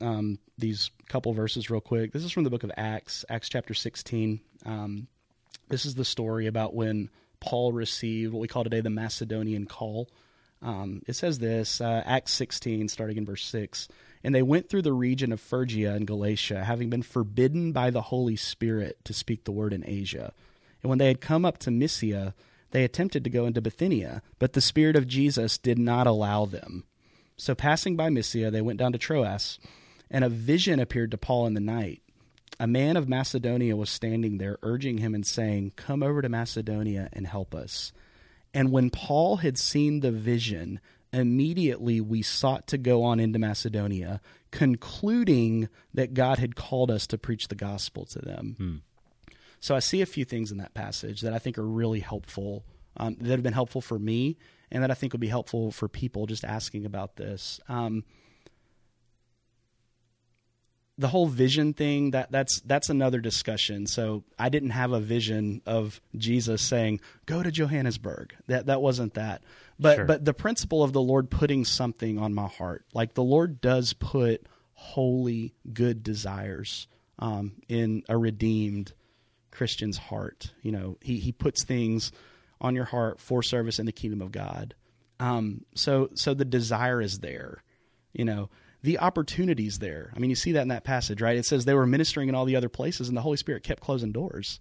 um, 0.00 0.38
these 0.58 0.90
couple 1.08 1.32
verses 1.32 1.70
real 1.70 1.80
quick. 1.80 2.12
This 2.12 2.24
is 2.24 2.30
from 2.30 2.44
the 2.44 2.50
book 2.50 2.62
of 2.62 2.72
Acts, 2.76 3.24
Acts 3.28 3.48
chapter 3.48 3.74
16. 3.74 4.40
Um, 4.64 5.08
this 5.68 5.84
is 5.84 5.94
the 5.94 6.04
story 6.04 6.46
about 6.46 6.74
when 6.74 7.10
Paul 7.44 7.72
received 7.72 8.32
what 8.32 8.40
we 8.40 8.48
call 8.48 8.64
today 8.64 8.80
the 8.80 8.88
Macedonian 8.88 9.66
call. 9.66 10.08
Um, 10.62 11.02
it 11.06 11.12
says 11.12 11.38
this 11.38 11.80
uh, 11.82 12.02
Acts 12.06 12.32
16, 12.32 12.88
starting 12.88 13.18
in 13.18 13.26
verse 13.26 13.44
6. 13.44 13.86
And 14.22 14.34
they 14.34 14.42
went 14.42 14.70
through 14.70 14.80
the 14.80 14.94
region 14.94 15.30
of 15.30 15.40
Phrygia 15.40 15.92
and 15.92 16.06
Galatia, 16.06 16.64
having 16.64 16.88
been 16.88 17.02
forbidden 17.02 17.72
by 17.72 17.90
the 17.90 18.00
Holy 18.00 18.36
Spirit 18.36 18.96
to 19.04 19.12
speak 19.12 19.44
the 19.44 19.52
word 19.52 19.74
in 19.74 19.84
Asia. 19.86 20.32
And 20.82 20.88
when 20.88 20.98
they 20.98 21.08
had 21.08 21.20
come 21.20 21.44
up 21.44 21.58
to 21.58 21.70
Mysia, 21.70 22.34
they 22.70 22.82
attempted 22.82 23.24
to 23.24 23.30
go 23.30 23.44
into 23.44 23.60
Bithynia, 23.60 24.22
but 24.38 24.54
the 24.54 24.62
Spirit 24.62 24.96
of 24.96 25.06
Jesus 25.06 25.58
did 25.58 25.78
not 25.78 26.06
allow 26.06 26.46
them. 26.46 26.84
So 27.36 27.54
passing 27.54 27.94
by 27.94 28.08
Mysia, 28.08 28.50
they 28.50 28.62
went 28.62 28.78
down 28.78 28.92
to 28.92 28.98
Troas, 28.98 29.58
and 30.10 30.24
a 30.24 30.30
vision 30.30 30.80
appeared 30.80 31.10
to 31.10 31.18
Paul 31.18 31.46
in 31.46 31.52
the 31.52 31.60
night. 31.60 32.00
A 32.60 32.66
man 32.66 32.96
of 32.96 33.08
Macedonia 33.08 33.76
was 33.76 33.90
standing 33.90 34.38
there, 34.38 34.58
urging 34.62 34.98
him 34.98 35.14
and 35.14 35.26
saying, 35.26 35.72
Come 35.76 36.02
over 36.02 36.22
to 36.22 36.28
Macedonia 36.28 37.08
and 37.12 37.26
help 37.26 37.54
us. 37.54 37.92
And 38.52 38.70
when 38.70 38.90
Paul 38.90 39.38
had 39.38 39.58
seen 39.58 40.00
the 40.00 40.12
vision, 40.12 40.80
immediately 41.12 42.00
we 42.00 42.22
sought 42.22 42.66
to 42.68 42.78
go 42.78 43.02
on 43.02 43.18
into 43.18 43.38
Macedonia, 43.38 44.20
concluding 44.52 45.68
that 45.92 46.14
God 46.14 46.38
had 46.38 46.54
called 46.54 46.90
us 46.90 47.06
to 47.08 47.18
preach 47.18 47.48
the 47.48 47.56
gospel 47.56 48.04
to 48.06 48.20
them. 48.20 48.54
Hmm. 48.56 48.76
So 49.60 49.74
I 49.74 49.78
see 49.80 50.02
a 50.02 50.06
few 50.06 50.24
things 50.24 50.52
in 50.52 50.58
that 50.58 50.74
passage 50.74 51.22
that 51.22 51.32
I 51.32 51.38
think 51.38 51.58
are 51.58 51.66
really 51.66 52.00
helpful, 52.00 52.64
um, 52.96 53.16
that 53.20 53.30
have 53.30 53.42
been 53.42 53.52
helpful 53.54 53.80
for 53.80 53.98
me, 53.98 54.36
and 54.70 54.82
that 54.82 54.90
I 54.90 54.94
think 54.94 55.12
would 55.12 55.20
be 55.20 55.28
helpful 55.28 55.70
for 55.72 55.88
people 55.88 56.26
just 56.26 56.44
asking 56.44 56.84
about 56.84 57.16
this. 57.16 57.60
Um, 57.68 58.04
the 60.96 61.08
whole 61.08 61.26
vision 61.26 61.72
thing 61.72 62.12
that 62.12 62.30
that's 62.30 62.60
that's 62.60 62.88
another 62.88 63.20
discussion. 63.20 63.86
So 63.86 64.24
I 64.38 64.48
didn't 64.48 64.70
have 64.70 64.92
a 64.92 65.00
vision 65.00 65.60
of 65.66 66.00
Jesus 66.16 66.62
saying, 66.62 67.00
"Go 67.26 67.42
to 67.42 67.50
Johannesburg." 67.50 68.34
That 68.46 68.66
that 68.66 68.80
wasn't 68.80 69.14
that. 69.14 69.42
But 69.78 69.96
sure. 69.96 70.04
but 70.04 70.24
the 70.24 70.34
principle 70.34 70.82
of 70.82 70.92
the 70.92 71.02
Lord 71.02 71.30
putting 71.30 71.64
something 71.64 72.18
on 72.18 72.32
my 72.32 72.46
heart, 72.46 72.84
like 72.94 73.14
the 73.14 73.24
Lord 73.24 73.60
does 73.60 73.92
put 73.92 74.46
holy, 74.74 75.54
good 75.72 76.02
desires 76.02 76.86
um, 77.18 77.52
in 77.68 78.02
a 78.08 78.16
redeemed 78.16 78.92
Christian's 79.50 79.98
heart. 79.98 80.52
You 80.62 80.72
know, 80.72 80.98
he 81.00 81.18
he 81.18 81.32
puts 81.32 81.64
things 81.64 82.12
on 82.60 82.74
your 82.74 82.84
heart 82.84 83.20
for 83.20 83.42
service 83.42 83.78
in 83.78 83.86
the 83.86 83.92
kingdom 83.92 84.22
of 84.22 84.30
God. 84.30 84.74
Um, 85.18 85.64
so 85.74 86.10
so 86.14 86.34
the 86.34 86.44
desire 86.44 87.00
is 87.00 87.18
there. 87.18 87.62
You 88.12 88.24
know, 88.24 88.50
the 88.84 88.98
opportunities 88.98 89.78
there. 89.78 90.12
I 90.14 90.18
mean, 90.18 90.28
you 90.28 90.36
see 90.36 90.52
that 90.52 90.60
in 90.60 90.68
that 90.68 90.84
passage, 90.84 91.22
right? 91.22 91.38
It 91.38 91.46
says 91.46 91.64
they 91.64 91.72
were 91.72 91.86
ministering 91.86 92.28
in 92.28 92.34
all 92.34 92.44
the 92.44 92.54
other 92.54 92.68
places, 92.68 93.08
and 93.08 93.16
the 93.16 93.22
Holy 93.22 93.38
Spirit 93.38 93.62
kept 93.62 93.80
closing 93.80 94.12
doors. 94.12 94.60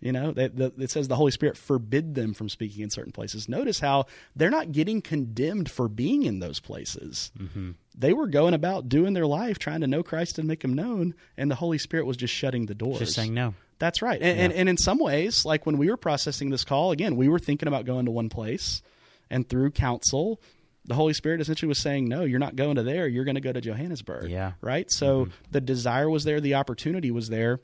You 0.00 0.12
know, 0.12 0.30
the, 0.30 0.72
it 0.78 0.90
says 0.92 1.08
the 1.08 1.16
Holy 1.16 1.32
Spirit 1.32 1.56
forbid 1.56 2.14
them 2.14 2.34
from 2.34 2.48
speaking 2.48 2.84
in 2.84 2.90
certain 2.90 3.10
places. 3.10 3.48
Notice 3.48 3.80
how 3.80 4.06
they're 4.36 4.48
not 4.48 4.70
getting 4.70 5.02
condemned 5.02 5.68
for 5.68 5.88
being 5.88 6.22
in 6.22 6.38
those 6.38 6.60
places. 6.60 7.32
Mm-hmm. 7.36 7.72
They 7.96 8.12
were 8.12 8.28
going 8.28 8.54
about 8.54 8.88
doing 8.88 9.14
their 9.14 9.26
life, 9.26 9.58
trying 9.58 9.80
to 9.80 9.88
know 9.88 10.04
Christ 10.04 10.38
and 10.38 10.46
make 10.46 10.62
Him 10.62 10.74
known, 10.74 11.14
and 11.36 11.50
the 11.50 11.56
Holy 11.56 11.78
Spirit 11.78 12.06
was 12.06 12.16
just 12.16 12.32
shutting 12.32 12.66
the 12.66 12.76
doors. 12.76 13.00
Just 13.00 13.14
saying 13.14 13.34
no. 13.34 13.54
That's 13.80 14.02
right. 14.02 14.22
And, 14.22 14.38
yeah. 14.38 14.44
and, 14.44 14.52
and 14.52 14.68
in 14.68 14.76
some 14.76 14.98
ways, 14.98 15.44
like 15.44 15.66
when 15.66 15.78
we 15.78 15.90
were 15.90 15.96
processing 15.96 16.50
this 16.50 16.64
call, 16.64 16.92
again, 16.92 17.16
we 17.16 17.28
were 17.28 17.40
thinking 17.40 17.66
about 17.66 17.86
going 17.86 18.04
to 18.04 18.12
one 18.12 18.28
place, 18.28 18.82
and 19.30 19.48
through 19.48 19.72
counsel, 19.72 20.40
the 20.84 20.94
Holy 20.94 21.14
Spirit 21.14 21.40
essentially 21.40 21.68
was 21.68 21.78
saying, 21.78 22.08
no, 22.08 22.24
you're 22.24 22.38
not 22.38 22.56
going 22.56 22.76
to 22.76 22.82
there. 22.82 23.08
You're 23.08 23.24
going 23.24 23.36
to 23.36 23.40
go 23.40 23.52
to 23.52 23.60
Johannesburg. 23.60 24.30
Yeah. 24.30 24.52
Right. 24.60 24.90
So 24.90 25.26
mm-hmm. 25.26 25.34
the 25.50 25.60
desire 25.60 26.10
was 26.10 26.24
there, 26.24 26.40
the 26.40 26.54
opportunity 26.54 27.10
was 27.10 27.28
there. 27.28 27.60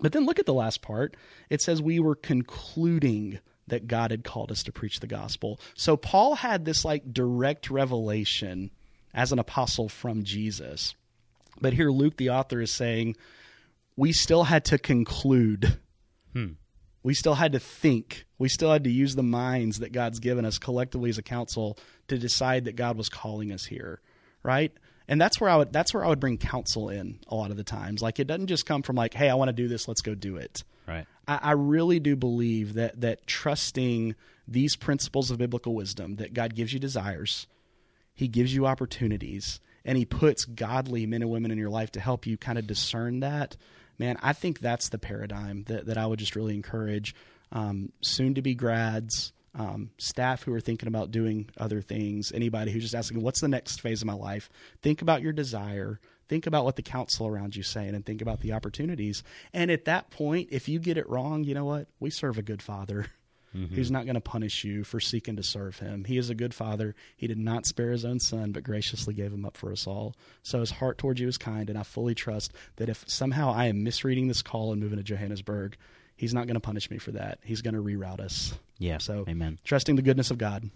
But 0.00 0.12
then 0.12 0.26
look 0.26 0.38
at 0.38 0.46
the 0.46 0.54
last 0.54 0.82
part. 0.82 1.16
It 1.48 1.62
says 1.62 1.80
we 1.80 2.00
were 2.00 2.16
concluding 2.16 3.38
that 3.68 3.88
God 3.88 4.10
had 4.10 4.24
called 4.24 4.52
us 4.52 4.62
to 4.64 4.72
preach 4.72 5.00
the 5.00 5.06
gospel. 5.06 5.60
So 5.74 5.96
Paul 5.96 6.36
had 6.36 6.64
this 6.64 6.84
like 6.84 7.12
direct 7.12 7.70
revelation 7.70 8.70
as 9.14 9.32
an 9.32 9.38
apostle 9.38 9.88
from 9.88 10.24
Jesus. 10.24 10.94
But 11.60 11.72
here 11.72 11.90
Luke, 11.90 12.16
the 12.16 12.30
author, 12.30 12.60
is 12.60 12.70
saying 12.70 13.16
we 13.96 14.12
still 14.12 14.44
had 14.44 14.64
to 14.66 14.78
conclude. 14.78 15.78
Hmm. 16.32 16.52
We 17.06 17.14
still 17.14 17.36
had 17.36 17.52
to 17.52 17.60
think. 17.60 18.26
We 18.36 18.48
still 18.48 18.72
had 18.72 18.82
to 18.82 18.90
use 18.90 19.14
the 19.14 19.22
minds 19.22 19.78
that 19.78 19.92
God's 19.92 20.18
given 20.18 20.44
us 20.44 20.58
collectively 20.58 21.08
as 21.08 21.18
a 21.18 21.22
council 21.22 21.78
to 22.08 22.18
decide 22.18 22.64
that 22.64 22.74
God 22.74 22.96
was 22.96 23.08
calling 23.08 23.52
us 23.52 23.64
here, 23.64 24.00
right? 24.42 24.72
And 25.06 25.20
that's 25.20 25.40
where 25.40 25.48
I 25.48 25.54
would 25.54 25.72
that's 25.72 25.94
where 25.94 26.04
I 26.04 26.08
would 26.08 26.18
bring 26.18 26.36
counsel 26.36 26.88
in 26.88 27.20
a 27.28 27.36
lot 27.36 27.52
of 27.52 27.56
the 27.56 27.62
times. 27.62 28.02
Like 28.02 28.18
it 28.18 28.26
doesn't 28.26 28.48
just 28.48 28.66
come 28.66 28.82
from 28.82 28.96
like, 28.96 29.14
hey, 29.14 29.30
I 29.30 29.36
want 29.36 29.50
to 29.50 29.52
do 29.52 29.68
this, 29.68 29.86
let's 29.86 30.00
go 30.00 30.16
do 30.16 30.34
it. 30.34 30.64
Right. 30.88 31.06
I, 31.28 31.38
I 31.40 31.52
really 31.52 32.00
do 32.00 32.16
believe 32.16 32.74
that 32.74 33.00
that 33.02 33.24
trusting 33.28 34.16
these 34.48 34.74
principles 34.74 35.30
of 35.30 35.38
biblical 35.38 35.76
wisdom 35.76 36.16
that 36.16 36.34
God 36.34 36.56
gives 36.56 36.72
you 36.72 36.80
desires, 36.80 37.46
He 38.16 38.26
gives 38.26 38.52
you 38.52 38.66
opportunities, 38.66 39.60
and 39.84 39.96
He 39.96 40.04
puts 40.04 40.44
godly 40.44 41.06
men 41.06 41.22
and 41.22 41.30
women 41.30 41.52
in 41.52 41.58
your 41.58 41.70
life 41.70 41.92
to 41.92 42.00
help 42.00 42.26
you 42.26 42.36
kind 42.36 42.58
of 42.58 42.66
discern 42.66 43.20
that. 43.20 43.56
Man, 43.98 44.18
I 44.22 44.32
think 44.32 44.60
that's 44.60 44.88
the 44.88 44.98
paradigm 44.98 45.64
that, 45.64 45.86
that 45.86 45.98
I 45.98 46.06
would 46.06 46.18
just 46.18 46.36
really 46.36 46.54
encourage 46.54 47.14
um, 47.52 47.92
soon 48.02 48.34
to 48.34 48.42
be 48.42 48.54
grads, 48.54 49.32
um, 49.54 49.90
staff 49.98 50.42
who 50.42 50.52
are 50.52 50.60
thinking 50.60 50.88
about 50.88 51.10
doing 51.10 51.48
other 51.56 51.80
things, 51.80 52.30
anybody 52.32 52.70
who's 52.70 52.82
just 52.82 52.94
asking, 52.94 53.22
what's 53.22 53.40
the 53.40 53.48
next 53.48 53.80
phase 53.80 54.02
of 54.02 54.06
my 54.06 54.14
life? 54.14 54.50
Think 54.82 55.00
about 55.02 55.22
your 55.22 55.32
desire. 55.32 55.98
Think 56.28 56.46
about 56.46 56.64
what 56.64 56.76
the 56.76 56.82
counsel 56.82 57.26
around 57.26 57.56
you 57.56 57.62
saying 57.62 57.94
and 57.94 58.04
think 58.04 58.20
about 58.20 58.40
the 58.40 58.52
opportunities. 58.52 59.22
And 59.52 59.70
at 59.70 59.84
that 59.84 60.10
point, 60.10 60.48
if 60.50 60.68
you 60.68 60.78
get 60.78 60.98
it 60.98 61.08
wrong, 61.08 61.44
you 61.44 61.54
know 61.54 61.64
what? 61.64 61.86
We 62.00 62.10
serve 62.10 62.36
a 62.36 62.42
good 62.42 62.62
father 62.62 63.06
mm-hmm. 63.56 63.74
who's 63.74 63.90
not 63.90 64.04
going 64.04 64.14
to 64.14 64.20
punish 64.20 64.64
you 64.64 64.84
for 64.84 65.00
seeking 65.00 65.36
to 65.36 65.42
serve 65.42 65.78
him. 65.78 66.04
He 66.04 66.18
is 66.18 66.30
a 66.30 66.34
good 66.34 66.54
father. 66.54 66.94
He 67.16 67.26
did 67.26 67.38
not 67.38 67.66
spare 67.66 67.90
his 67.90 68.04
own 68.04 68.20
son, 68.20 68.52
but 68.52 68.62
graciously 68.62 69.14
gave 69.14 69.32
him 69.32 69.44
up 69.44 69.56
for 69.56 69.72
us 69.72 69.86
all. 69.86 70.14
So 70.42 70.60
his 70.60 70.70
heart 70.70 70.98
towards 70.98 71.20
you 71.20 71.28
is 71.28 71.38
kind, 71.38 71.70
and 71.70 71.78
I 71.78 71.82
fully 71.82 72.14
trust 72.14 72.52
that 72.76 72.88
if 72.88 73.04
somehow 73.08 73.52
I 73.52 73.66
am 73.66 73.82
misreading 73.82 74.28
this 74.28 74.42
call 74.42 74.72
and 74.72 74.80
moving 74.80 74.98
to 74.98 75.04
Johannesburg, 75.04 75.76
He's 76.16 76.32
not 76.32 76.46
going 76.46 76.54
to 76.54 76.60
punish 76.60 76.90
me 76.90 76.96
for 76.98 77.12
that. 77.12 77.38
He's 77.42 77.60
going 77.60 77.74
to 77.74 77.82
reroute 77.82 78.20
us. 78.20 78.54
Yeah. 78.78 78.98
So, 78.98 79.26
amen. 79.28 79.58
Trusting 79.64 79.96
the 79.96 80.02
goodness 80.02 80.30
of 80.30 80.38
God. 80.38 80.70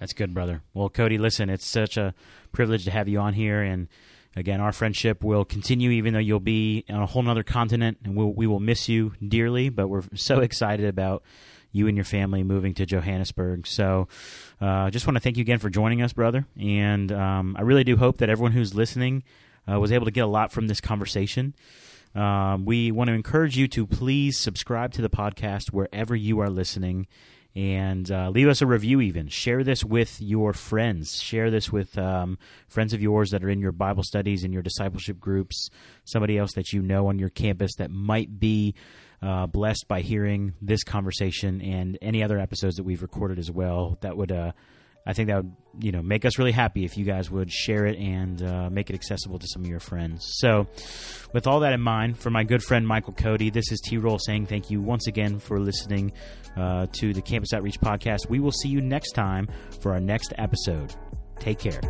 That's 0.00 0.14
good, 0.14 0.32
brother. 0.34 0.62
Well, 0.74 0.88
Cody, 0.88 1.18
listen, 1.18 1.50
it's 1.50 1.66
such 1.66 1.96
a 1.96 2.14
privilege 2.52 2.84
to 2.84 2.90
have 2.90 3.08
you 3.08 3.18
on 3.18 3.34
here, 3.34 3.62
and 3.62 3.88
again, 4.34 4.60
our 4.60 4.72
friendship 4.72 5.22
will 5.22 5.44
continue, 5.44 5.90
even 5.90 6.12
though 6.14 6.20
you'll 6.20 6.40
be 6.40 6.84
on 6.88 7.02
a 7.02 7.06
whole 7.06 7.26
other 7.28 7.42
continent, 7.42 7.98
and 8.04 8.16
we'll, 8.16 8.32
we 8.32 8.46
will 8.46 8.60
miss 8.60 8.88
you 8.88 9.12
dearly. 9.26 9.68
But 9.68 9.88
we're 9.88 10.04
so 10.14 10.40
excited 10.40 10.86
about 10.86 11.22
you 11.76 11.88
and 11.88 11.96
your 11.96 12.04
family 12.04 12.42
moving 12.42 12.74
to 12.74 12.86
Johannesburg. 12.86 13.66
So, 13.66 14.08
uh, 14.60 14.90
just 14.90 15.06
want 15.06 15.16
to 15.16 15.20
thank 15.20 15.36
you 15.36 15.42
again 15.42 15.58
for 15.58 15.70
joining 15.70 16.02
us, 16.02 16.12
brother. 16.12 16.46
And 16.58 17.12
um, 17.12 17.56
I 17.58 17.62
really 17.62 17.84
do 17.84 17.96
hope 17.96 18.18
that 18.18 18.30
everyone 18.30 18.52
who's 18.52 18.74
listening 18.74 19.22
uh, 19.70 19.78
was 19.78 19.92
able 19.92 20.06
to 20.06 20.10
get 20.10 20.24
a 20.24 20.28
lot 20.28 20.52
from 20.52 20.66
this 20.66 20.80
conversation. 20.80 21.54
Um, 22.14 22.64
we 22.64 22.90
want 22.90 23.08
to 23.08 23.14
encourage 23.14 23.58
you 23.58 23.68
to 23.68 23.86
please 23.86 24.38
subscribe 24.38 24.92
to 24.94 25.02
the 25.02 25.10
podcast 25.10 25.70
wherever 25.70 26.16
you 26.16 26.40
are 26.40 26.48
listening 26.48 27.06
and 27.56 28.10
uh, 28.12 28.28
leave 28.28 28.48
us 28.48 28.60
a 28.60 28.66
review 28.66 29.00
even. 29.00 29.28
Share 29.28 29.64
this 29.64 29.82
with 29.82 30.20
your 30.20 30.52
friends. 30.52 31.20
Share 31.22 31.50
this 31.50 31.72
with 31.72 31.96
um, 31.96 32.38
friends 32.68 32.92
of 32.92 33.00
yours 33.00 33.30
that 33.30 33.42
are 33.42 33.48
in 33.48 33.60
your 33.60 33.72
bible 33.72 34.02
studies 34.02 34.44
in 34.44 34.52
your 34.52 34.62
discipleship 34.62 35.18
groups 35.18 35.70
somebody 36.04 36.36
else 36.36 36.52
that 36.52 36.72
you 36.72 36.82
know 36.82 37.08
on 37.08 37.18
your 37.18 37.30
campus 37.30 37.74
that 37.76 37.90
might 37.90 38.38
be 38.38 38.74
uh, 39.22 39.46
blessed 39.46 39.86
by 39.88 40.02
hearing 40.02 40.52
this 40.60 40.84
conversation 40.84 41.62
and 41.62 41.98
any 42.02 42.22
other 42.22 42.38
episodes 42.38 42.76
that 42.76 42.84
we've 42.84 43.02
recorded 43.02 43.38
as 43.38 43.50
well. 43.50 43.96
That 44.02 44.16
would 44.16 44.30
uh, 44.30 44.52
I 45.06 45.12
think 45.12 45.28
that 45.28 45.36
would 45.36 45.52
you 45.78 45.92
know 45.92 46.02
make 46.02 46.24
us 46.24 46.38
really 46.38 46.52
happy 46.52 46.84
if 46.84 46.96
you 46.96 47.04
guys 47.04 47.30
would 47.30 47.50
share 47.50 47.86
it 47.86 47.98
and 47.98 48.42
uh, 48.42 48.68
make 48.70 48.90
it 48.90 48.94
accessible 48.94 49.38
to 49.38 49.46
some 49.46 49.62
of 49.62 49.68
your 49.68 49.80
friends. 49.80 50.26
So, 50.38 50.66
with 51.32 51.46
all 51.46 51.60
that 51.60 51.72
in 51.72 51.80
mind, 51.80 52.18
for 52.18 52.30
my 52.30 52.44
good 52.44 52.62
friend 52.62 52.86
Michael 52.86 53.12
Cody, 53.12 53.50
this 53.50 53.70
is 53.70 53.80
T 53.80 53.98
Roll 53.98 54.18
saying 54.18 54.46
thank 54.46 54.70
you 54.70 54.80
once 54.80 55.06
again 55.06 55.38
for 55.38 55.60
listening 55.60 56.12
uh, 56.56 56.86
to 57.00 57.12
the 57.12 57.22
Campus 57.22 57.52
Outreach 57.52 57.80
podcast. 57.80 58.28
We 58.28 58.40
will 58.40 58.52
see 58.52 58.68
you 58.68 58.80
next 58.80 59.12
time 59.12 59.48
for 59.80 59.92
our 59.92 60.00
next 60.00 60.32
episode. 60.36 60.94
Take 61.38 61.58
care. 61.58 61.80